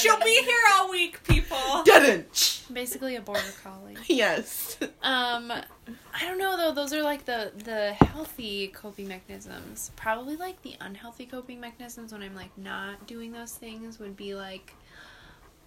[0.00, 1.82] She'll be here all week, people.
[1.84, 2.62] Didn't.
[2.72, 3.96] basically a border collie.
[4.08, 4.78] Yes.
[5.02, 6.72] Um, I don't know though.
[6.72, 9.90] Those are like the the healthy coping mechanisms.
[9.96, 14.34] Probably like the unhealthy coping mechanisms when I'm like not doing those things would be
[14.34, 14.74] like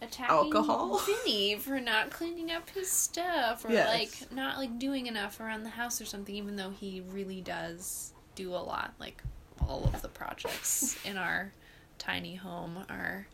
[0.01, 0.99] attacking Alcohol?
[0.99, 3.87] Vinny for not cleaning up his stuff or Yes.
[3.87, 6.35] like not like doing enough around the house or something.
[6.35, 9.23] Even though he really does do a lot, like
[9.67, 11.51] all of the projects in our
[11.97, 13.27] tiny home are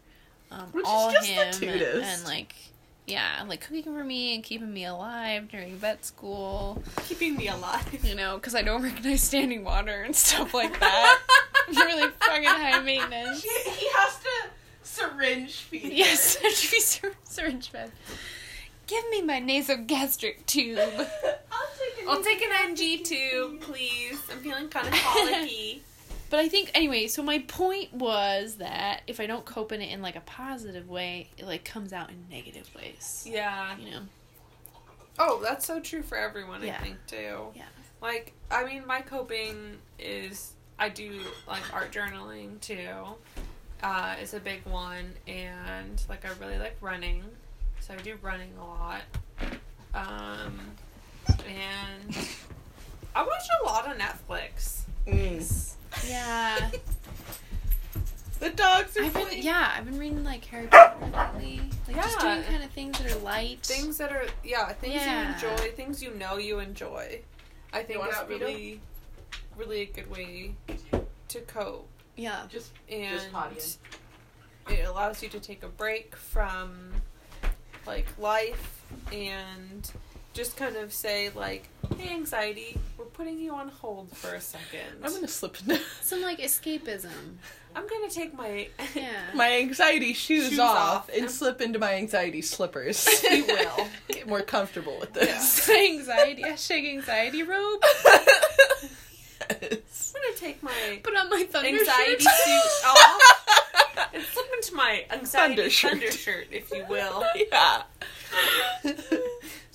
[0.52, 2.04] um, Which is all just the him and, tootest.
[2.04, 2.56] and like
[3.08, 6.82] yeah, like cooking for me and keeping me alive during vet school.
[7.08, 8.00] Keeping me alive.
[8.06, 11.20] You know, because I don't recognize standing water and stuff like that.
[11.70, 13.44] Really fucking high maintenance.
[13.44, 14.50] he has to
[14.84, 15.94] syringe feed.
[15.94, 16.80] Yes, be
[17.24, 17.92] syringe fed.
[18.88, 20.80] Give me my nasogastric tube.
[20.80, 24.20] I'll take, I'll take an NG tube, please.
[24.30, 25.84] I'm feeling kind of colicky.
[26.32, 27.08] But I think anyway.
[27.08, 30.89] So my point was that if I don't cope in it in like a positive
[30.89, 33.28] way, it like comes out in negative ways.
[33.30, 33.78] yeah.
[33.78, 34.00] You know.
[35.20, 36.78] Oh, that's so true for everyone, Yeah.
[36.80, 37.48] I think, too.
[37.54, 37.63] Yeah.
[38.02, 42.88] Like, I mean, my coping is I do like art journaling too.
[43.84, 47.24] Uh, is a big one, and like I really like running,
[47.82, 49.02] so I do running a lot.
[49.94, 50.60] Um,
[51.48, 52.17] and
[53.15, 54.84] I watch a lot of Netflix.
[55.06, 55.74] Mm.
[56.08, 56.70] Yeah.
[58.40, 59.42] The dogs are I've been funny.
[59.42, 60.96] yeah, I've been reading like Harry Potter
[61.36, 61.62] lately.
[61.88, 63.60] Like just doing kind of things that are light.
[63.62, 65.28] Things that are yeah, things Yeah.
[65.28, 67.22] you enjoy, things you know you enjoy.
[67.72, 68.44] I think want is out, Vito?
[68.48, 68.82] really,
[69.56, 70.56] really a good way
[71.28, 71.88] to cope.
[72.16, 72.42] Yeah.
[72.50, 73.62] Just and Just potty
[74.70, 76.94] it allows you to take a break from
[77.86, 79.92] like life and
[80.34, 84.82] just kind of say like hey anxiety we're putting you on hold for a second
[85.04, 87.10] I'm gonna slip into Some like escapism.
[87.76, 89.12] I'm gonna take my Yeah.
[89.34, 91.10] my anxiety shoes, Shoes off, off.
[91.15, 93.08] and slip into my anxiety slippers.
[93.30, 95.69] we will Get more comfortable with this.
[95.69, 96.43] anxiety.
[96.43, 97.80] Hashtag anxiety robe.
[99.62, 100.13] yes.
[100.15, 102.34] I'm gonna take my Put on my thunder anxiety shirt.
[102.34, 105.89] suit off and slip into my my anxiety Thundershirt.
[105.89, 107.24] thunder shirt, if you will.
[107.52, 107.84] yeah.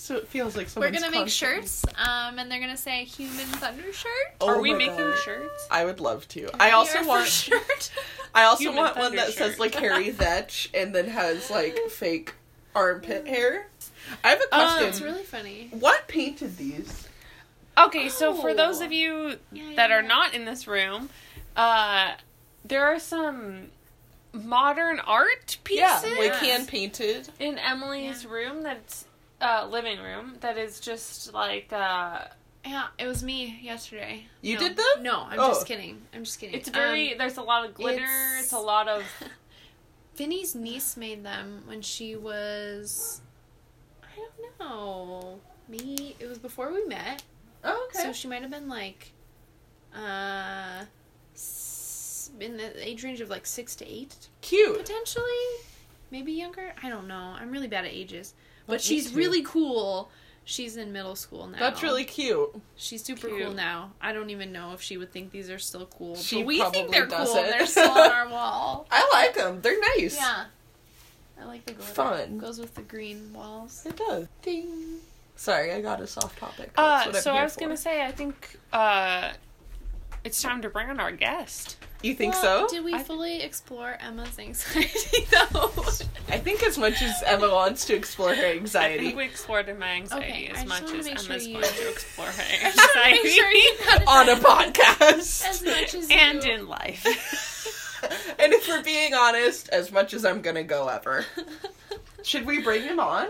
[0.07, 3.05] So it feels like We're someone's gonna make constantly- shirts, um, and they're gonna say
[3.05, 5.19] "Human Thunder Shirt." Oh Are we my making God.
[5.25, 5.67] shirts?
[5.71, 6.49] I would love to.
[6.61, 7.25] I also Your want.
[7.25, 7.91] first shirt.
[8.35, 9.59] I also Human want one thunder that says shirt.
[9.61, 12.35] like Harry Vetch and then has like fake
[12.75, 13.69] armpit hair.
[14.23, 14.83] I have a Uh, question.
[14.85, 15.69] That's really funny.
[15.73, 17.09] What painted these?
[17.79, 18.85] Okay, so for those Oh.
[18.85, 20.07] of you Yeah, that yeah, are yeah.
[20.09, 21.11] not in this room,
[21.57, 22.13] uh,
[22.65, 23.71] there are some
[24.33, 27.29] modern art pieces Yeah, pieces like hand painted.
[27.41, 29.06] in Emily's room that's
[29.41, 32.25] uh, living room that is just like uh,
[32.65, 34.27] Yeah, it was me yesterday.
[34.41, 34.61] You No.
[34.61, 35.03] did them?
[35.03, 35.49] No, I'm Oh.
[35.49, 36.03] just kidding.
[36.15, 36.55] I'm just kidding.
[36.57, 38.03] it's very Um, there's a lot of glitter.
[38.03, 39.05] it's- It's, a lot of
[40.17, 43.21] Vinny's niece made them when she was.
[44.03, 45.41] I don't know.
[45.69, 46.17] Me.
[46.19, 47.23] It was before we met.
[47.63, 48.03] Oh, okay.
[48.05, 49.13] So she might have been like.
[49.95, 50.85] Uh.
[52.41, 54.77] In the age range of like six to eight, Cute.
[54.77, 55.25] potentially.
[56.11, 56.73] Maybe younger.
[56.83, 57.35] I don't know.
[57.39, 58.35] I'm really bad at ages.
[58.67, 59.17] Well, But she's too.
[59.17, 60.11] really cool.
[60.49, 61.59] She's in middle school now.
[61.59, 62.55] That's really cute.
[62.77, 63.43] She's super Cute.
[63.43, 63.91] cool now.
[64.01, 66.15] I don't even know if she would think these are still cool.
[66.15, 67.19] She but we think probably they're cool.
[67.19, 67.47] doesn't.
[67.47, 68.87] They're still on our wall.
[68.91, 69.61] I like them.
[69.61, 70.17] They're nice.
[70.17, 70.45] Yeah.
[71.41, 71.93] I like the glitter.
[71.93, 72.39] Fun.
[72.39, 73.83] Goes with the green walls.
[73.87, 74.29] It does.
[74.43, 74.99] Ding.
[75.35, 76.71] Sorry, I got us off topic.
[76.77, 79.33] That's Uh, what I'm so I was gonna say, I think uh,
[80.27, 81.77] it's time to bring on our guest.
[82.03, 82.75] You think Well, so?
[82.77, 85.71] Did we I- fully explore Emma's anxiety though?
[86.29, 88.95] I think as much as Emma wants to explore her anxiety.
[88.95, 91.65] I think we explored my anxiety Okay, as much as make sure Emma's you- going
[91.75, 93.75] to explore her I just make anxiety sure you
[94.07, 95.49] on a podcast.
[95.49, 97.05] as much as and you- in life.
[98.39, 101.25] and if we're being honest, as much as I'm gonna go ever.
[102.23, 103.29] Should we bring him on?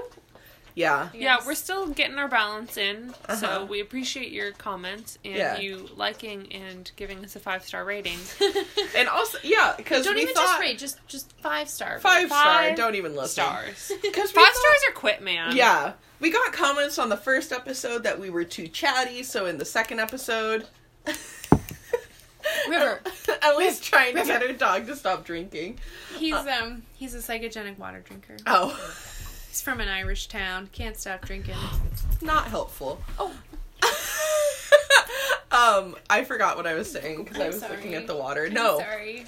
[0.77, 1.09] Yeah.
[1.15, 3.35] Yeah, we're still getting our balance in, Uh-huh.
[3.37, 5.59] so we appreciate your comments and Yeah.
[5.59, 8.19] you liking and giving us a five star rating.
[8.95, 11.99] And also, yeah, because Don't we even thought just rate, just just five star.
[11.99, 12.45] five star.
[12.45, 13.43] Five Don't even listen.
[13.43, 13.91] Stars.
[14.03, 15.57] Because Five stars are quit, man.
[15.57, 19.23] Yeah, we got comments on the first episode that we were too chatty.
[19.23, 20.67] So in the second episode,
[22.69, 23.01] River.
[23.43, 25.79] Ellie's trying to get her dog to stop drinking.
[26.17, 28.37] He's um he's a psychogenic water drinker.
[28.47, 28.79] Oh,
[29.57, 30.69] He's from an Irish town.
[30.71, 31.55] Can't stop drinking.
[32.21, 33.01] not helpful.
[33.19, 33.33] Oh.
[35.51, 37.75] um, I forgot what I was saying because I was sorry.
[37.75, 38.45] looking at the water.
[38.45, 38.81] I'm no.
[38.81, 39.25] sorry.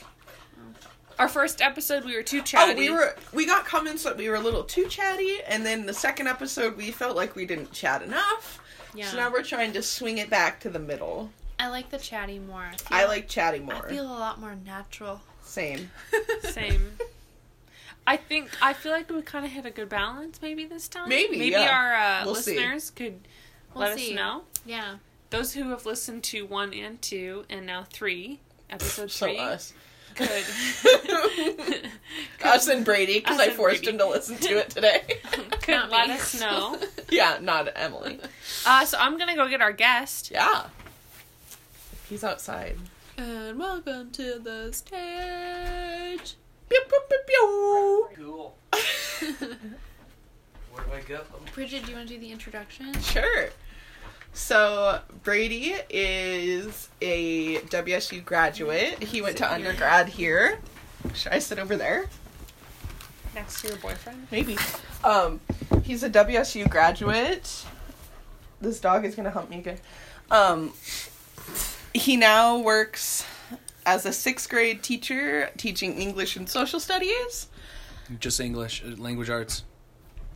[1.19, 2.73] Our first episode, we were too chatty.
[2.73, 5.87] Oh, we were we got comments that we were a little too chatty, and then
[5.87, 8.61] the second episode we felt like we didn't chat enough.
[8.95, 9.07] Yeah.
[9.07, 11.31] So now we're trying to swing it back to the middle.
[11.59, 12.65] I like the chatty more.
[12.71, 13.87] I, feel, I like chatty more.
[13.87, 15.23] I feel a lot more natural.
[15.43, 15.91] Same.
[16.43, 16.99] Same.
[18.09, 21.09] I think I feel like we kind of hit a good balance maybe this time.
[21.09, 21.71] Maybe, maybe yeah.
[21.71, 22.53] our uh, We'll see.
[22.57, 23.21] listeners could
[23.75, 24.11] We'll let see.
[24.13, 24.43] us know.
[24.65, 24.97] Yeah.
[25.31, 28.41] Those who have listened to one and two and now three,
[28.71, 29.75] episode So three, us.
[30.15, 30.31] could
[32.45, 33.93] Us and Brady, because I forced Brady.
[33.93, 35.03] him to listen to it today.
[35.63, 36.15] could Not let me.
[36.15, 36.79] us know.
[37.11, 38.19] yeah, not Emily.
[38.65, 40.31] Uh, so I'm gonna go get our guest.
[40.31, 40.69] Yeah.
[42.09, 42.79] He's outside.
[43.19, 46.37] And welcome to the stage.
[46.69, 48.09] Pew, pew, pew, pew.
[48.17, 48.59] Cool.
[50.73, 51.21] Where do I go?
[51.55, 52.99] Bridget, do you want to do the introduction?
[53.01, 53.49] Sure.
[54.33, 59.03] So Brady is a WSU graduate.
[59.03, 60.61] He went to undergrad here.
[61.15, 62.09] Should I sit over there?
[63.35, 64.29] Next to your boyfriend.
[64.31, 64.57] Maybe.
[65.03, 65.41] Um,
[65.83, 67.65] he's a WSU graduate.
[68.61, 69.79] This dog is gonna hump me again.
[70.31, 70.73] Um,
[71.95, 73.25] he now works
[73.89, 77.49] as a sixth grade teacher, teaching English and social studies.
[78.21, 79.65] Just English, uh, language arts.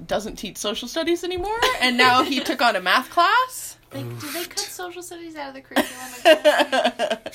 [0.07, 3.77] Doesn't teach social studies anymore, and now he took on a math class.
[3.93, 7.19] Like, do they cut social studies out of the curriculum?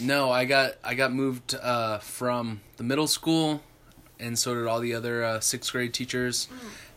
[0.00, 3.60] No, I got I got moved uh, from the middle school,
[4.20, 6.46] and so did all the other uh, sixth grade teachers,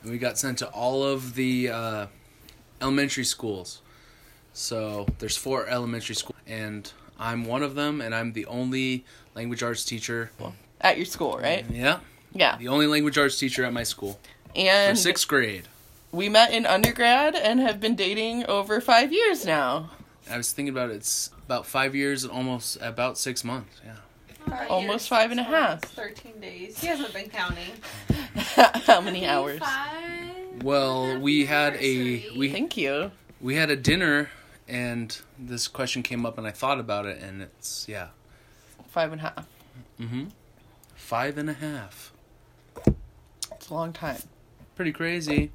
[0.03, 2.05] and we got sent to all of the uh,
[2.80, 3.82] elementary schools.
[4.53, 9.05] So there's four elementary schools, and I'm one of them, and I'm the only
[9.36, 10.32] language arts teacher.
[10.82, 11.63] At your school, right?
[11.72, 11.99] Yeah,
[12.34, 12.57] Yeah.
[12.57, 15.67] the only language arts teacher at my school for And sixth grade.
[16.11, 19.91] we met in undergrad and have been dating over five years now.
[20.30, 23.80] I was thinking about it, it's about five years, almost about six months.
[23.86, 24.65] Yeah.
[24.69, 25.82] Almost five and a half.
[25.84, 26.80] Thirteen days.
[26.82, 27.72] He hasn't been counting.
[28.88, 29.59] How many hours?
[29.59, 30.63] Five.
[30.63, 33.11] Well, we had a we Thank you.
[33.39, 34.32] we had a dinner,
[34.72, 38.07] and this question came up, and I thought about it, and it's yeah,
[38.88, 39.45] Five and a half.
[39.99, 40.24] mm-hmm,
[40.95, 42.11] five and a half.
[43.53, 44.17] It's a long time.
[44.76, 45.51] Pretty crazy.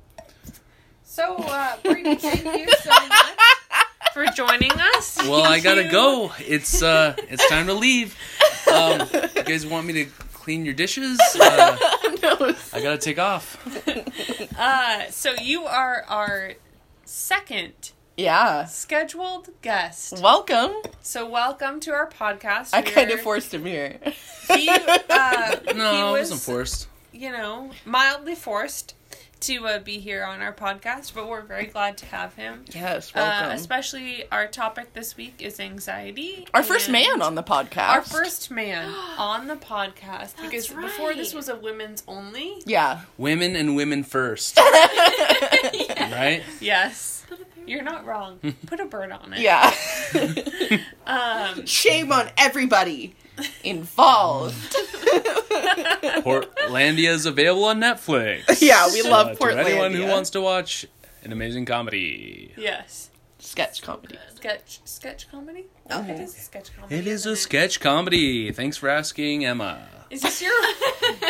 [1.02, 3.38] So, uh, Brady, thank you so much
[4.12, 5.18] for joining us.
[5.22, 5.90] Well, I gotta you.
[5.90, 6.32] go.
[6.38, 8.16] It's uh, it's time to leave.
[8.72, 10.04] Um, you guys want me to
[10.34, 11.18] clean your dishes.
[11.40, 11.76] Uh,
[12.22, 12.54] no.
[12.72, 13.56] I gotta take off.
[14.58, 16.52] Uh, so you are our
[17.04, 18.64] second Yeah.
[18.64, 20.20] scheduled guest.
[20.22, 20.72] Welcome.
[21.02, 22.70] So welcome to our podcast.
[22.72, 23.98] I kind of forced him here.
[24.48, 26.88] He, uh, No, he it was, wasn't forced.
[27.12, 28.94] you know, mildly forced
[29.40, 32.64] to uh, be here on our podcast, but we're very glad to have him.
[32.72, 33.50] yes, Uh, welcome.
[33.50, 36.48] especially our topic this week is anxiety.
[36.54, 37.88] Our first man on the podcast.
[37.90, 38.88] Our first man
[39.18, 42.62] on the podcast because That's before this was a women's only.
[42.64, 43.02] Yeah.
[43.18, 46.42] Women and women first, right?
[46.60, 47.12] Yes.
[47.66, 48.38] You're not wrong.
[48.66, 49.40] Put a bird on it.
[49.40, 49.72] Yeah.
[51.06, 53.14] Um, Shame on everybody
[53.62, 54.74] involved.
[56.24, 58.60] Portlandia is available on Netflix.
[58.60, 60.86] Yeah, we love Uh, to anyone who wants to watch
[61.22, 62.52] an amazing comedy.
[62.56, 63.10] yes.
[63.38, 64.18] Sketch comedy.
[64.34, 65.66] Sketch sketch comedy?
[65.90, 66.96] Oh, it is a sketch comedy.
[66.96, 68.50] It is isn't a sketch comedy.
[68.50, 69.86] Thanks for asking, Emma.
[70.10, 70.52] Is this your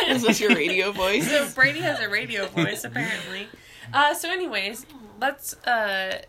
[0.09, 1.29] Is this your radio voice?
[1.29, 3.47] So Brady has a radio voice apparently.
[3.93, 4.87] Uh, so anyways,
[5.19, 6.21] let's uh,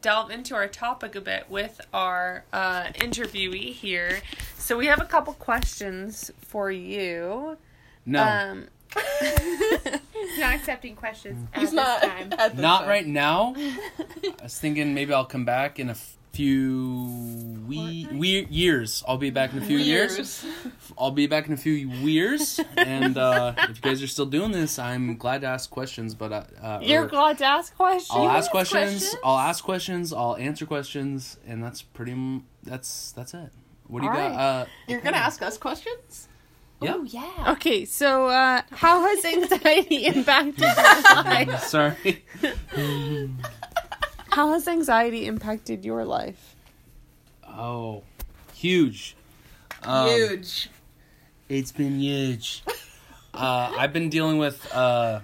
[0.00, 4.20] delve into our topic a bit with our uh, interviewee here.
[4.56, 7.56] So we have a couple questions for you.
[8.06, 8.66] No, Um,
[9.20, 12.02] He's not accepting questions at He's this not.
[12.02, 12.32] time.
[12.36, 12.88] at this not time.
[12.88, 13.54] right now.
[13.58, 15.96] I was thinking maybe I'll come back in a
[16.32, 19.02] few we- we- years.
[19.06, 20.44] I'll be back in a few years.
[20.98, 22.60] I'll be back in a few years.
[22.76, 26.14] And uh, if you guys are still doing this, I'm glad to ask questions.
[26.14, 28.10] But uh, uh, you're or- glad to ask questions.
[28.12, 29.16] I'll ask ask questions, questions?
[29.24, 30.12] I'll ask questions.
[30.12, 32.12] I'll answer questions, and that's pretty.
[32.12, 33.50] M- that's that's it.
[33.86, 34.30] What do you All got?
[34.30, 34.38] right.
[34.60, 36.28] Uh, You're gonna ask us questions?
[36.80, 36.94] yeah.
[36.94, 37.52] Oh yeah.
[37.54, 40.74] Okay, so uh, how has anxiety impacted your
[41.24, 41.64] life?
[41.64, 42.24] Sorry.
[44.30, 46.54] How has anxiety impacted your life?
[47.46, 48.04] Oh,
[48.54, 49.16] huge.
[49.82, 50.68] Um, Huge.
[51.48, 52.62] It's been huge.
[53.34, 55.20] uh, I've been dealing with uh,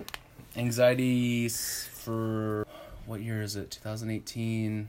[0.56, 2.66] anxiety for
[3.06, 3.70] what year is it?
[3.70, 4.88] 2018.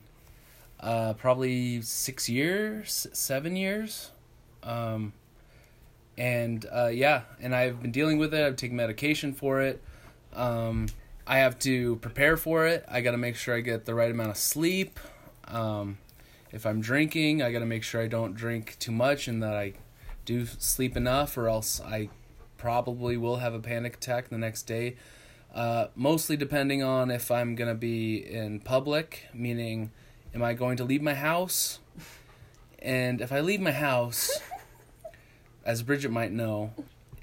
[0.80, 4.12] Uh, probably six years, seven years.
[4.64, 5.14] Um,
[6.18, 8.44] and uh, yeah, and I've been dealing with it.
[8.44, 9.82] I've taken medication for it.
[10.34, 10.88] Um,
[11.30, 12.86] I have to prepare for it.
[12.88, 14.98] I got to make sure I get the right amount of sleep.
[15.46, 15.98] Um,
[16.54, 19.54] if I'm drinking, I got to make sure I don't drink too much and that
[19.54, 19.74] I
[20.24, 22.10] do sleep enough, or else I
[22.58, 24.96] probably will have a panic attack the next day.
[25.54, 29.92] Uh, mostly depending on if I'm gonna be in public, meaning,
[30.34, 31.80] am I going to leave my house?
[32.80, 34.40] And if I leave my house,
[35.66, 36.74] as Bridget might know,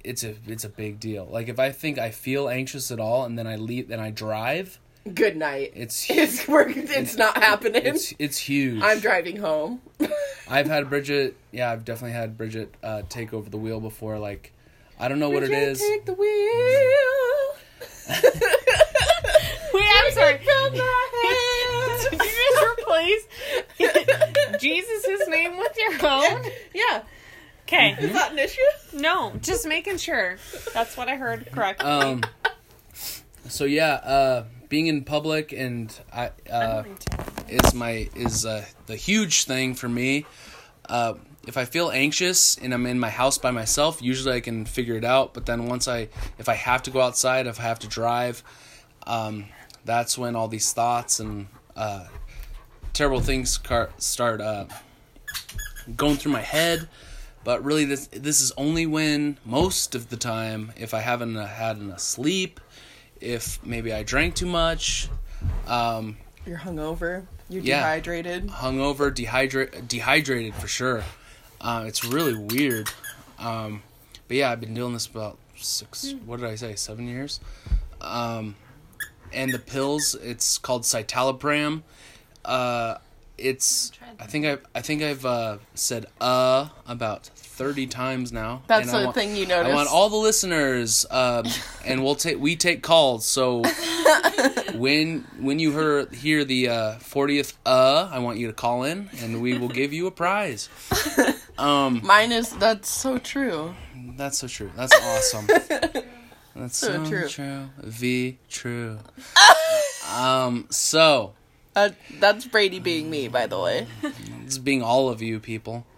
[0.04, 1.26] it's a it's a big deal.
[1.30, 4.10] Like if I think I feel anxious at all, and then I leave, then I
[4.10, 4.78] drive,
[5.12, 5.72] Good night.
[5.74, 6.72] it's It's work.
[6.76, 7.82] It's not happening.
[7.84, 8.82] it's it's huge.
[8.82, 9.80] I'm driving home.
[10.48, 11.36] I've had Bridget.
[11.52, 14.18] Yeah, I've definitely had Bridget uh, take over the wheel before.
[14.18, 14.52] Like,
[14.98, 15.78] I don't know what it is.
[15.78, 15.92] Bridget.
[15.94, 17.54] Take the wheel.
[19.74, 20.38] Wait, I'm sorry.
[20.38, 21.00] From my
[22.10, 26.44] Did you just replace Jesus' name with your own?
[26.74, 27.02] Yeah.
[27.74, 27.96] Okay.
[28.06, 28.60] Is that an issue?
[28.92, 30.36] No, just making sure.
[30.72, 31.88] That's what I heard correctly.
[31.88, 32.22] Um.
[33.48, 36.84] So yeah, uh, being in public and I uh,
[37.48, 40.24] is my is uh, the huge thing for me.
[40.88, 41.14] Uh,
[41.46, 44.96] if I feel anxious and I'm in my house by myself, usually I can figure
[44.96, 45.34] it out.
[45.34, 46.08] But then once I,
[46.38, 48.42] if I have to go outside, if I have to drive,
[49.06, 49.46] um,
[49.84, 52.06] that's when all these thoughts and uh,
[52.94, 54.64] terrible things car- start uh,
[55.96, 56.88] going through my head.
[57.44, 61.76] But really, this this is only when most of the time, if I haven't had
[61.78, 62.58] enough sleep,
[63.20, 65.08] if maybe I drank too much,
[65.66, 66.16] um,
[66.46, 67.26] You're hungover.
[67.50, 67.80] You're Yeah.
[67.80, 68.48] dehydrated.
[68.48, 71.04] hungover, dehydrate, dehydrated for sure.
[71.60, 72.88] Uh, it's really weird.
[73.38, 73.82] Um,
[74.28, 76.14] but yeah, I've been doing this about six.
[76.24, 76.74] What did I say?
[76.76, 77.40] Seven years.
[78.00, 78.56] Um,
[79.32, 81.82] and the pills, it's called citalopram.
[82.44, 82.96] Uh,
[83.36, 83.92] it's.
[84.20, 84.58] I think I.
[84.74, 88.62] I think I've uh, said uh about thirty times now.
[88.66, 89.72] That's the want- thing you notice.
[89.72, 91.44] I want all the listeners, um,
[91.84, 93.24] and we'll take we take calls.
[93.26, 93.62] So
[94.74, 99.08] when when you hear hear the uh, 40th uh, I want you to call in,
[99.20, 100.68] and we will give you a prize.
[101.56, 102.50] Um, Mine is.
[102.50, 103.76] That's so true.
[104.16, 104.72] that's so true.
[104.74, 105.46] That's awesome.
[105.46, 107.28] That's So so, true.
[107.28, 107.68] true.
[107.84, 108.98] V true.
[110.12, 110.66] um.
[110.70, 111.34] So
[111.76, 113.86] Uh, that's Brady being me, by the way.
[114.44, 115.86] it's being all of you people.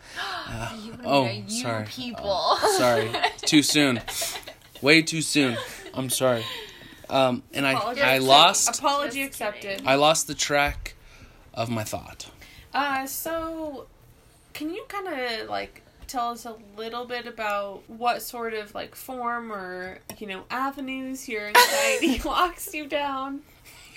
[0.49, 0.71] Uh,
[1.05, 1.87] oh, you sorry.
[1.87, 2.57] people.
[2.79, 4.01] Sorry, too soon.
[4.81, 5.57] Way too soon.
[5.93, 6.45] I'm sorry.
[7.11, 9.83] Um, and I I lost Apology accepted.
[9.85, 10.95] I lost the track
[11.53, 12.31] of my thought.
[12.73, 13.87] Uh, so
[14.53, 18.95] can you kind of like tell us a little bit about what sort of like
[18.95, 23.41] form or you know avenues your anxiety walks you down?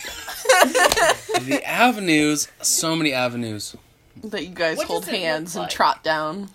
[1.41, 3.75] the avenues, so many avenues.
[4.23, 5.71] That you guys What hold does it look hands and like?
[5.71, 6.49] trot down.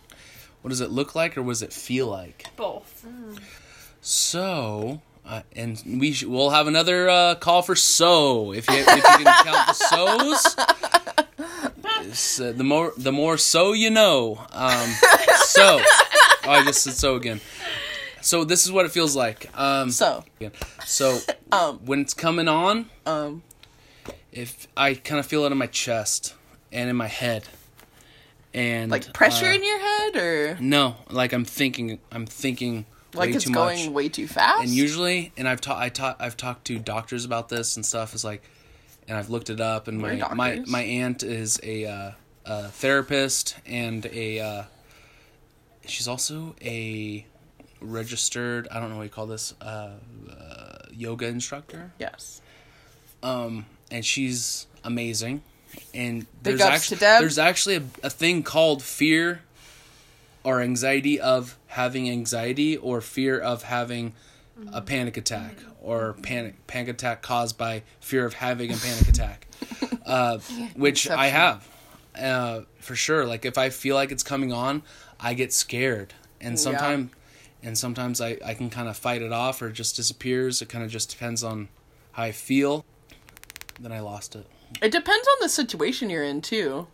[0.63, 2.47] What does it look like, or was it feel like?
[2.57, 3.07] Both.
[4.01, 8.87] So, uh, and we sh- we'll have another uh, call for so if you if
[8.87, 10.57] you can count the so's.
[12.07, 14.39] It's, uh, the more the more so you know.
[14.53, 14.91] Um,
[15.45, 17.41] so, oh, I just said so again.
[18.25, 19.51] So this is what it feels like.
[19.59, 20.25] Um, So,
[20.87, 21.19] so
[21.53, 23.43] um, when it's coming on, um,
[24.33, 26.35] if I kind of feel it in my chest
[26.73, 27.45] and in my head,
[28.55, 31.99] and like pressure uh, in your head, or No, like I'm thinking.
[32.11, 33.89] I'm thinking like way it's too going much.
[33.95, 34.63] way too fast.
[34.63, 38.13] and usually and i've taught i taught i've talked to doctors about this and stuff
[38.13, 38.43] is like
[39.07, 40.69] and i've looked it up and my We're my doctors.
[40.69, 42.11] my aunt is a uh,
[42.45, 44.63] a therapist and a uh,
[45.87, 47.25] she's also a
[47.85, 49.91] registered i don't know what you call this uh,
[50.31, 51.93] uh, yoga instructor.
[51.99, 52.41] Yes,
[53.23, 55.43] um and she's amazing.
[55.93, 59.43] And there's actually there's actually a, a thing called fear
[60.45, 64.13] or anxiety of having anxiety or fear of having
[64.73, 69.47] a panic attack or panic panic attack caused by fear of having a panic attack.
[70.05, 70.39] Uh,
[70.77, 71.67] which i have
[72.21, 73.25] uh, for sure.
[73.25, 74.83] Like if i feel like it's coming on
[75.19, 76.13] i get scared.
[76.43, 77.11] And sometimes
[77.65, 80.69] and sometimes I, I can kind of fight it off or it just disappears it
[80.69, 81.69] kind of just depends on
[82.13, 82.85] how i feel
[83.81, 84.47] then i lost it
[84.83, 86.87] it depends on the situation you're in too.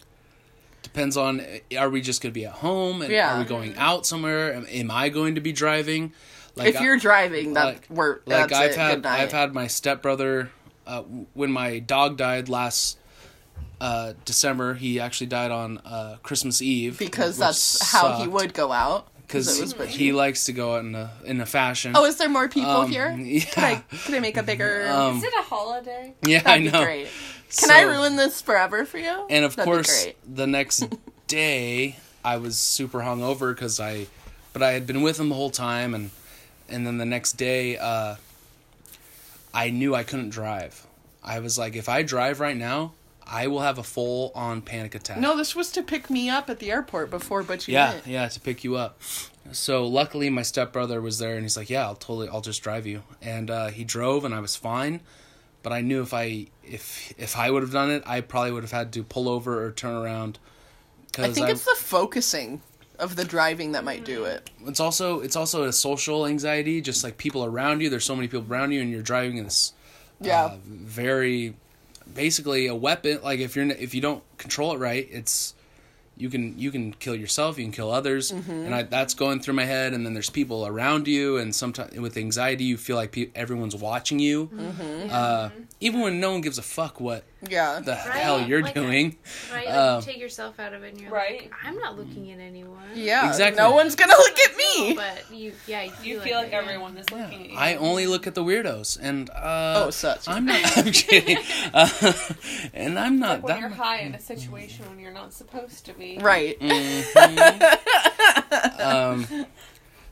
[0.83, 1.45] depends on
[1.79, 3.37] are we just going to be at home and Yeah.
[3.37, 6.12] are we going out somewhere am, am i going to be driving
[6.57, 8.77] like if you're driving, that like- we're like i've it.
[8.77, 9.21] had Good night.
[9.21, 10.51] i've had my stepbrother
[10.87, 11.03] uh,
[11.35, 12.99] when my dog died last
[13.81, 18.73] uh, december he actually died on uh, christmas eve because that's how he would go
[18.73, 19.07] out.
[19.31, 22.16] Because it was he likes to go out in a in a fashion Oh, is
[22.16, 23.11] there more people Um, here?
[23.18, 23.41] yeah.
[23.45, 24.87] Can I can I make a bigger?
[24.91, 26.14] Um, Is it a holiday?
[26.26, 27.09] yeah That'd i be know great.
[27.57, 29.26] Can I ruin this forever for you?
[29.31, 30.85] and of That'd course the next
[31.26, 34.07] day i was super hungover because i
[34.53, 36.11] but i had been with him the whole time and
[36.68, 38.16] and then the next day uh
[39.55, 40.87] i knew i couldn't drive
[41.22, 42.93] i was like if i drive right now
[43.31, 46.51] i will have a full on panic attack No, this was to pick me up
[46.51, 48.07] at the airport before Butchie yeah went.
[48.07, 49.01] yeah to pick you up
[49.53, 52.87] so luckily my stepbrother was there and he's like yeah i'll totally i'll just drive
[52.87, 55.01] you and uh he drove and i was fine
[55.62, 58.62] but i knew if i if if i would have done it i probably would
[58.62, 60.39] have had to pull over or turn around
[61.18, 62.61] I think it's the focusing
[62.99, 64.49] of the driving that might do it.
[64.66, 68.28] it's also it's also a social anxiety just like people around you there's so many
[68.28, 69.72] people around you and you're driving in this
[70.20, 70.45] Yeah.
[70.45, 71.55] uh, very
[72.15, 75.55] basically a weapon like if you're if you don't control it right it's
[76.17, 78.51] you can you can kill yourself you can kill others Mm-hmm.
[78.51, 81.99] and I, that's going through my head and then there's people around you and sometimes
[81.99, 85.09] with anxiety you feel like pe- everyone's watching you Mm-hmm.
[85.11, 85.51] uh,
[85.81, 87.80] even when no one gives a fuck what Yeah.
[87.80, 89.16] the hell you're Like, doing
[89.53, 89.66] Right?
[89.66, 91.43] Like Um, you take yourself out of it and you're Right.
[91.43, 92.76] like, I'm not looking at anyone.
[92.95, 93.28] yeah.
[93.28, 93.62] Exactly.
[93.62, 94.95] No one's gonna look at me.
[94.95, 96.59] But you, yeah, you feel, You feel like it, yeah.
[96.59, 97.57] everyone is looking at you.
[97.57, 100.28] I only look at the weirdos, and uh, Oh, such.
[100.28, 100.61] I'm not.
[100.76, 101.38] I'm kidding,
[101.72, 102.12] uh,
[102.74, 103.61] and I'm not like when that.
[103.61, 106.18] you're high in a situation when you're not supposed to be.
[106.20, 106.59] Right.
[108.80, 109.26] um,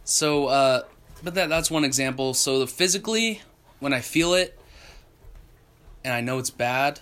[0.05, 0.83] so, uh,
[1.23, 2.35] but that that's one example.
[2.35, 3.43] So, the physically,
[3.81, 4.59] when I feel it,
[6.05, 7.01] and I know it's bad,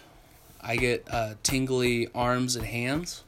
[0.67, 3.23] I get uh, tingly arms and hands,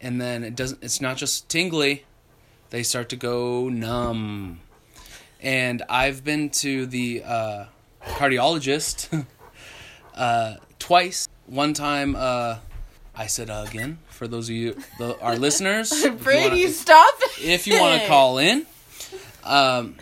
[0.00, 0.82] and then it doesn't.
[0.82, 2.04] It's not just tingly;
[2.70, 4.60] they start to go numb.
[5.40, 7.64] And I've been to the uh,
[8.04, 9.24] cardiologist
[10.16, 11.28] uh, twice.
[11.46, 12.56] One time, uh,
[13.14, 15.92] I said uh, again for those of you, the, our listeners.
[15.92, 18.66] if you wanna- Brady, stop if you want to call in
[19.44, 19.94] um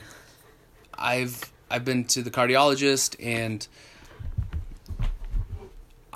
[0.98, 3.68] i've i've been to the cardiologist and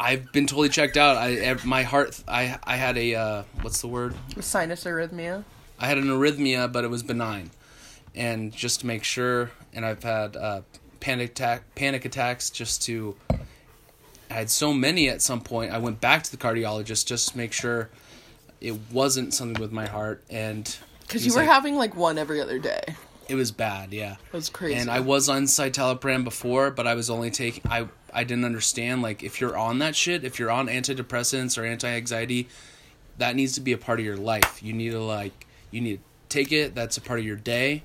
[0.00, 3.86] i've been totally checked out i my heart i i had a uh what's the
[3.86, 5.44] word Sinus arrhythmia.
[5.78, 7.50] i had an arrhythmia but it was benign
[8.14, 10.62] and just to make sure and i've had uh
[11.00, 13.14] panic attack panic attacks just to
[14.30, 17.36] i had so many at some point i went back to the cardiologist just to
[17.36, 17.90] make sure
[18.60, 22.40] it wasn't something with my heart and Because you were like- having like one every
[22.40, 22.82] other day.
[23.30, 24.74] It it was bad yeah was crazy.
[24.74, 29.02] and I was on citalopram before, but I was only taking I I didn't understand
[29.02, 32.48] like if you're on that shit, if you're on antidepressants or anti-anxiety,
[33.18, 34.62] that needs to be a part of your life.
[34.62, 36.74] You need to like you need to take it.
[36.74, 37.84] That's a part of your day,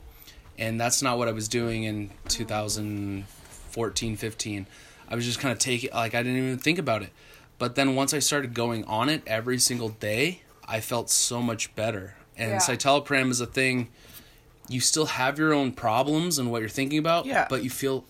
[0.57, 4.67] and that's not what I was doing in 2014, 15.
[5.07, 7.11] I was just kind of taking like I didn't even think about it.
[7.57, 11.73] But then once I started going on it every single day, I felt so much
[11.75, 12.15] better.
[12.37, 12.57] and Yeah.
[12.57, 13.87] citalopram is a thing.
[14.67, 17.47] You still have your own problems and what you're thinking about, Yeah.
[17.49, 18.05] but you feel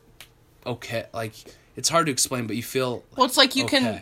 [0.65, 1.05] okay.
[1.13, 1.33] Like
[1.75, 3.79] it's hard to explain, but you feel Well, it's like you okay.
[3.79, 4.01] can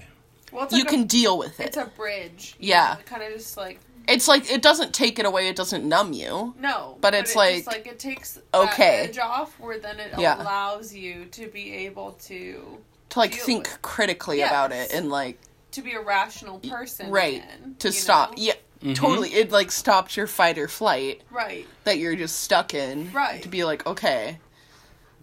[0.51, 1.67] Well, it's you like can deal with it.
[1.67, 2.55] it's a bridge.
[2.59, 2.95] Yeah.
[3.05, 5.47] kind of just like It's like it doesn't take it away.
[5.47, 6.53] It doesn't numb you.
[6.59, 8.97] no, But it's it like- just, like it takes Okay.
[9.03, 10.41] that edge off, where then it Yeah.
[10.43, 12.77] allows you to be able to
[13.09, 14.49] To like Deal think with- critically Yes.
[14.51, 15.39] about it and like
[15.71, 17.09] to be a rational person.
[17.09, 18.31] right again, to stop.
[18.31, 18.43] know?
[18.43, 18.53] Yeah,
[18.83, 18.95] Mhm.
[18.95, 19.33] totally.
[19.33, 21.65] It like stops your fight or flight Right.
[21.85, 23.11] that you're just stuck in.
[23.13, 23.41] Right.
[23.43, 24.39] To be like, okay,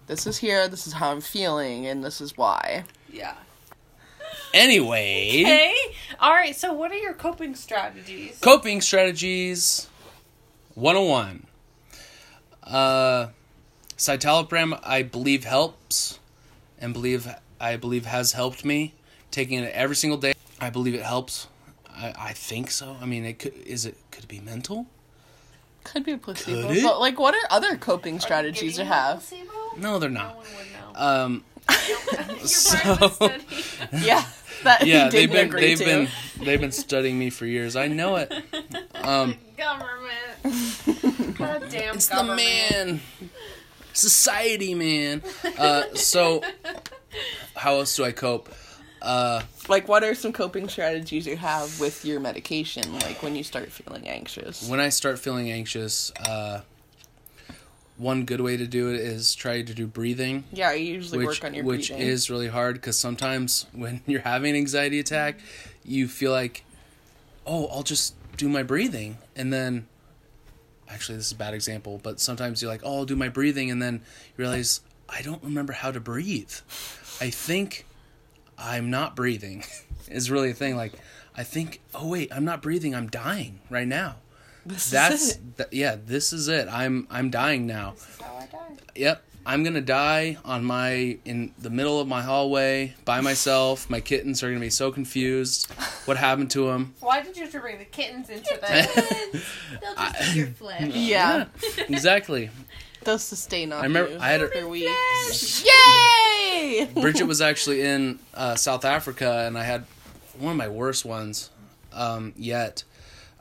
[0.07, 0.67] this is here.
[0.69, 2.85] This is how I'm feeling, and this is why.
[3.13, 3.35] Yeah.
[4.53, 5.75] Anyway, Okay.
[6.19, 6.57] All right.
[6.57, 8.39] So, what are your coping strategies?
[8.41, 9.87] coping strategies
[10.75, 11.47] 101.
[12.65, 13.29] Uh,
[13.97, 16.19] citalopram, I believe helps,
[16.79, 17.29] and believe
[17.61, 18.95] I believe has helped me.
[19.31, 21.47] Taking it every single day, I believe it helps.
[21.97, 22.97] I, I think so.
[23.01, 24.87] I mean, it could is it could it be mental?
[25.85, 26.83] Could be a placebo, Could it?
[26.83, 29.25] but like, what are other coping strategies you have?
[29.79, 30.37] No, they're No not.
[30.37, 31.01] one would know.
[31.01, 31.45] Um,
[31.89, 31.99] Your
[32.47, 33.45] so- brain was steady.
[34.07, 34.25] Yeah,
[34.65, 35.85] that yeah, he they've been agree they've to.
[35.85, 36.09] been
[36.45, 37.77] they've been studying me for years.
[37.77, 38.33] I know it.
[39.03, 41.39] Um, Government.
[41.39, 43.01] God damn It's the man.
[43.95, 45.23] Society, man.
[45.59, 46.43] Uh, so,
[47.57, 48.51] how else do I cope?
[49.03, 52.93] Uh, Like, what are some coping strategies you have with your medication?
[52.93, 54.69] Like when you start feeling anxious.
[54.69, 56.61] when I start feeling anxious, uh,
[57.97, 61.41] one good way to do it is try to do breathing, yeah, I usually which
[61.41, 62.07] work on your which breathing.
[62.09, 65.39] is really hard because sometimes when you're having an anxiety attack,
[65.85, 66.65] you feel like,
[67.47, 69.87] oh, I'll just do my breathing, and then.
[70.93, 73.71] Actually, this is a bad example, but sometimes you're like, "Oh, I'll do my breathing,"
[73.71, 73.95] and then
[74.37, 76.51] you realize I don't remember how to breathe.
[77.21, 77.87] I think
[78.61, 79.65] I'm not breathing
[80.09, 80.77] is really a thing.
[80.77, 80.93] Like,
[81.37, 82.95] I think, oh wait, I'm not breathing.
[82.95, 84.17] I'm dying right now.
[84.67, 85.41] This is That's it.
[85.57, 85.97] th- yeah.
[86.05, 86.69] This is it.
[86.71, 87.93] I'm I'm dying now.
[87.93, 88.83] This is how I died.
[88.95, 89.25] Yep.
[89.47, 93.89] I'm gonna die on my in the middle of my hallway by myself.
[93.89, 95.71] My kittens are gonna be so confused.
[96.05, 96.95] What happened to them?
[97.01, 98.87] Why did you have to bring the kittens into this?
[99.81, 100.91] They'll just eat your flesh.
[100.95, 101.47] yeah,
[101.89, 102.51] exactly.
[103.05, 105.65] They'll sustain off I remember you I had a, for weeks.
[105.65, 106.89] Yay!
[106.95, 109.85] Bridget was actually in uh, South Africa, and I had
[110.39, 111.51] one of my worst ones
[111.93, 112.85] um, yet.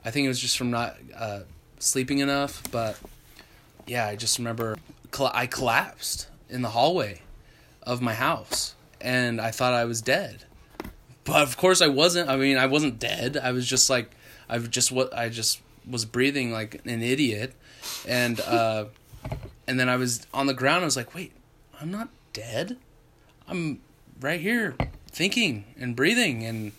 [0.04, 1.40] I think it was just from not uh,
[1.78, 2.98] sleeping enough, but
[3.86, 4.76] yeah, I just remember
[5.10, 7.22] colla- I collapsed in the hallway
[7.82, 10.44] of my house, and I thought I was dead.
[11.24, 12.28] But of course, I wasn't.
[12.28, 13.36] I mean, I wasn't dead.
[13.36, 14.10] I was just like,
[14.48, 17.54] I just what I just was breathing like an idiot,
[18.06, 18.86] and uh,
[19.70, 20.82] and then I was on the ground.
[20.82, 21.30] I was like, wait,
[21.80, 22.76] I'm not dead.
[23.46, 23.80] I'm
[24.20, 24.74] right here
[25.12, 26.72] thinking and breathing and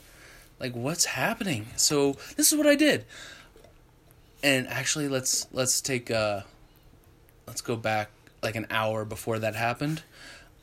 [0.59, 1.67] like what's happening.
[1.77, 3.05] So this is what I did.
[4.43, 6.41] And actually let's let's take uh
[7.47, 8.09] let's go back
[8.43, 10.03] like an hour before that happened.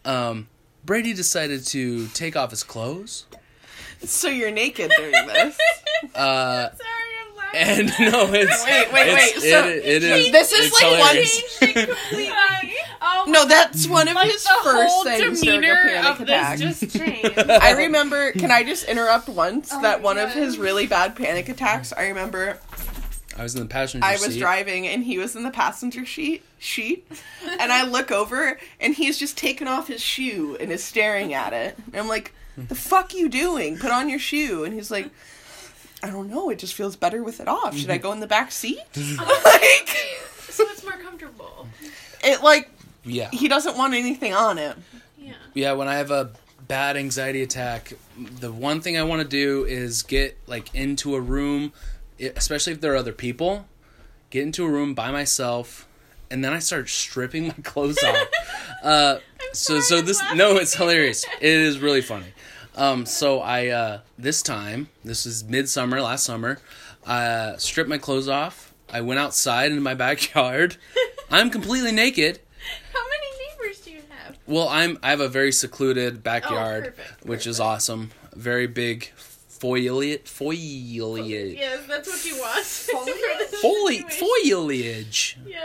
[0.04, 0.48] Um
[0.84, 3.24] Brady decided to take off his clothes.
[4.04, 5.58] So you're naked during this.
[6.14, 6.97] Uh Sorry, I'm laughing.
[7.58, 10.98] And no, it's Wait, wait, it's- wait, so it, it is this is it's like
[10.98, 11.16] one-
[11.74, 12.84] hilarious.
[13.02, 16.10] oh, No, that's one of like his the first whole things during a demeanor panic
[16.10, 16.58] of attack.
[16.58, 17.38] this just changed.
[17.38, 18.32] I remember.
[18.32, 19.70] Can I just interrupt once?
[19.72, 21.92] Oh that my one of his really bad panic attacks.
[21.92, 22.58] I remember
[23.36, 24.38] I was in the passenger I was seat.
[24.40, 27.06] driving and he was in the passenger sheet sheet,
[27.60, 31.52] and I look over and he's just taken off his shoe and is staring at
[31.52, 31.76] it.
[31.86, 33.78] And I'm like, "The fuck you doing?
[33.78, 35.10] Put on your shoe." And he's like,
[36.02, 36.50] "I don't know.
[36.50, 37.76] It just feels better with it off.
[37.76, 39.88] Should I go in the back seat?" like
[40.50, 41.66] So it's more comfortable.
[42.24, 42.70] it like
[43.04, 43.30] Yeah.
[43.32, 44.76] he doesn't want anything on it.
[45.18, 45.34] Yeah.
[45.54, 46.30] Yeah, when I have a
[46.66, 51.20] bad anxiety attack, the one thing I want to do is get like into a
[51.20, 51.72] room,
[52.20, 53.66] especially if there are other people.
[54.30, 55.88] Get into a room by myself,
[56.30, 58.28] and then I start stripping my clothes off.
[58.82, 59.18] Uh,
[59.54, 61.24] so so this no, it's hilarious.
[61.40, 62.26] It is really funny.
[62.78, 66.58] Um, so I uh, this time this is midsummer last summer.
[67.04, 68.72] Uh, stripped my clothes off.
[68.90, 70.76] I went outside into my backyard.
[71.30, 72.40] I'm completely naked.
[72.94, 73.26] How many
[73.66, 74.38] neighbors do you have?
[74.46, 78.10] Well, I'm I have a very secluded backyard, Oh, perfect, which is awesome.
[78.34, 82.64] Very big foliage, foliage, Yes, that's what you want.
[83.62, 85.58] Foli- foliage, Yeah.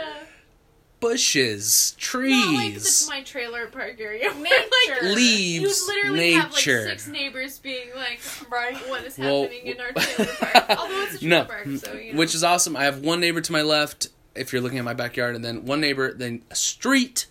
[1.08, 3.06] Bushes, Not like trees.
[3.06, 4.30] the, my trailer park area.
[4.32, 5.06] where, Nature.
[5.06, 6.88] like, Leaves, You literally have like nature.
[6.88, 10.66] six neighbors being like, right, what is Well, happening in our trailer park?
[10.78, 12.18] Although it's a trailer no, park, so you know.
[12.18, 12.76] which is awesome.
[12.76, 14.08] I have one neighbor to my left.
[14.34, 17.26] If you're looking at my backyard, and then one neighbor, then a street,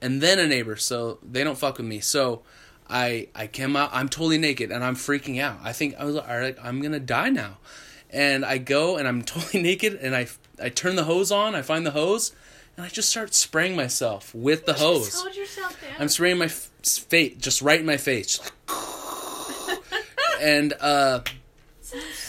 [0.00, 0.76] and then a neighbor.
[0.76, 2.00] So they don't fuck with me.
[2.00, 2.42] So
[2.88, 3.90] I I came out.
[3.92, 5.58] I'm totally naked, and I'm freaking out.
[5.62, 7.58] I think I was like, all right, I'm gonna die now.
[8.10, 10.28] and I go and I'm totally naked and I
[10.62, 11.54] I turn the hose on.
[11.54, 12.32] I find the hose
[12.76, 15.20] and I just start spraying myself with the hose.
[15.20, 15.90] Hold yourself down.
[15.98, 18.40] I'm spraying my f- face just right in my face.
[20.40, 21.20] and uh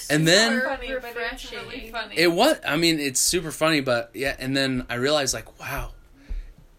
[0.10, 1.60] and then funny, refreshing.
[1.60, 2.16] really funny.
[2.18, 5.92] it was I mean it's super funny but yeah and then I realized like wow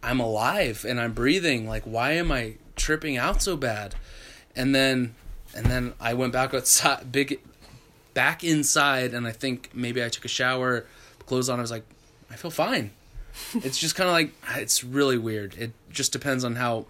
[0.02, 3.96] I'm alive and I'm breathing like why am I tripping out so bad
[4.54, 5.14] and then
[5.54, 7.40] and then I went back outside big
[8.14, 10.86] back inside and I think maybe I took a shower
[11.26, 11.84] clothes on I was like
[12.30, 12.92] I feel fine
[13.54, 16.86] it's just kind of like it's really weird it just depends on how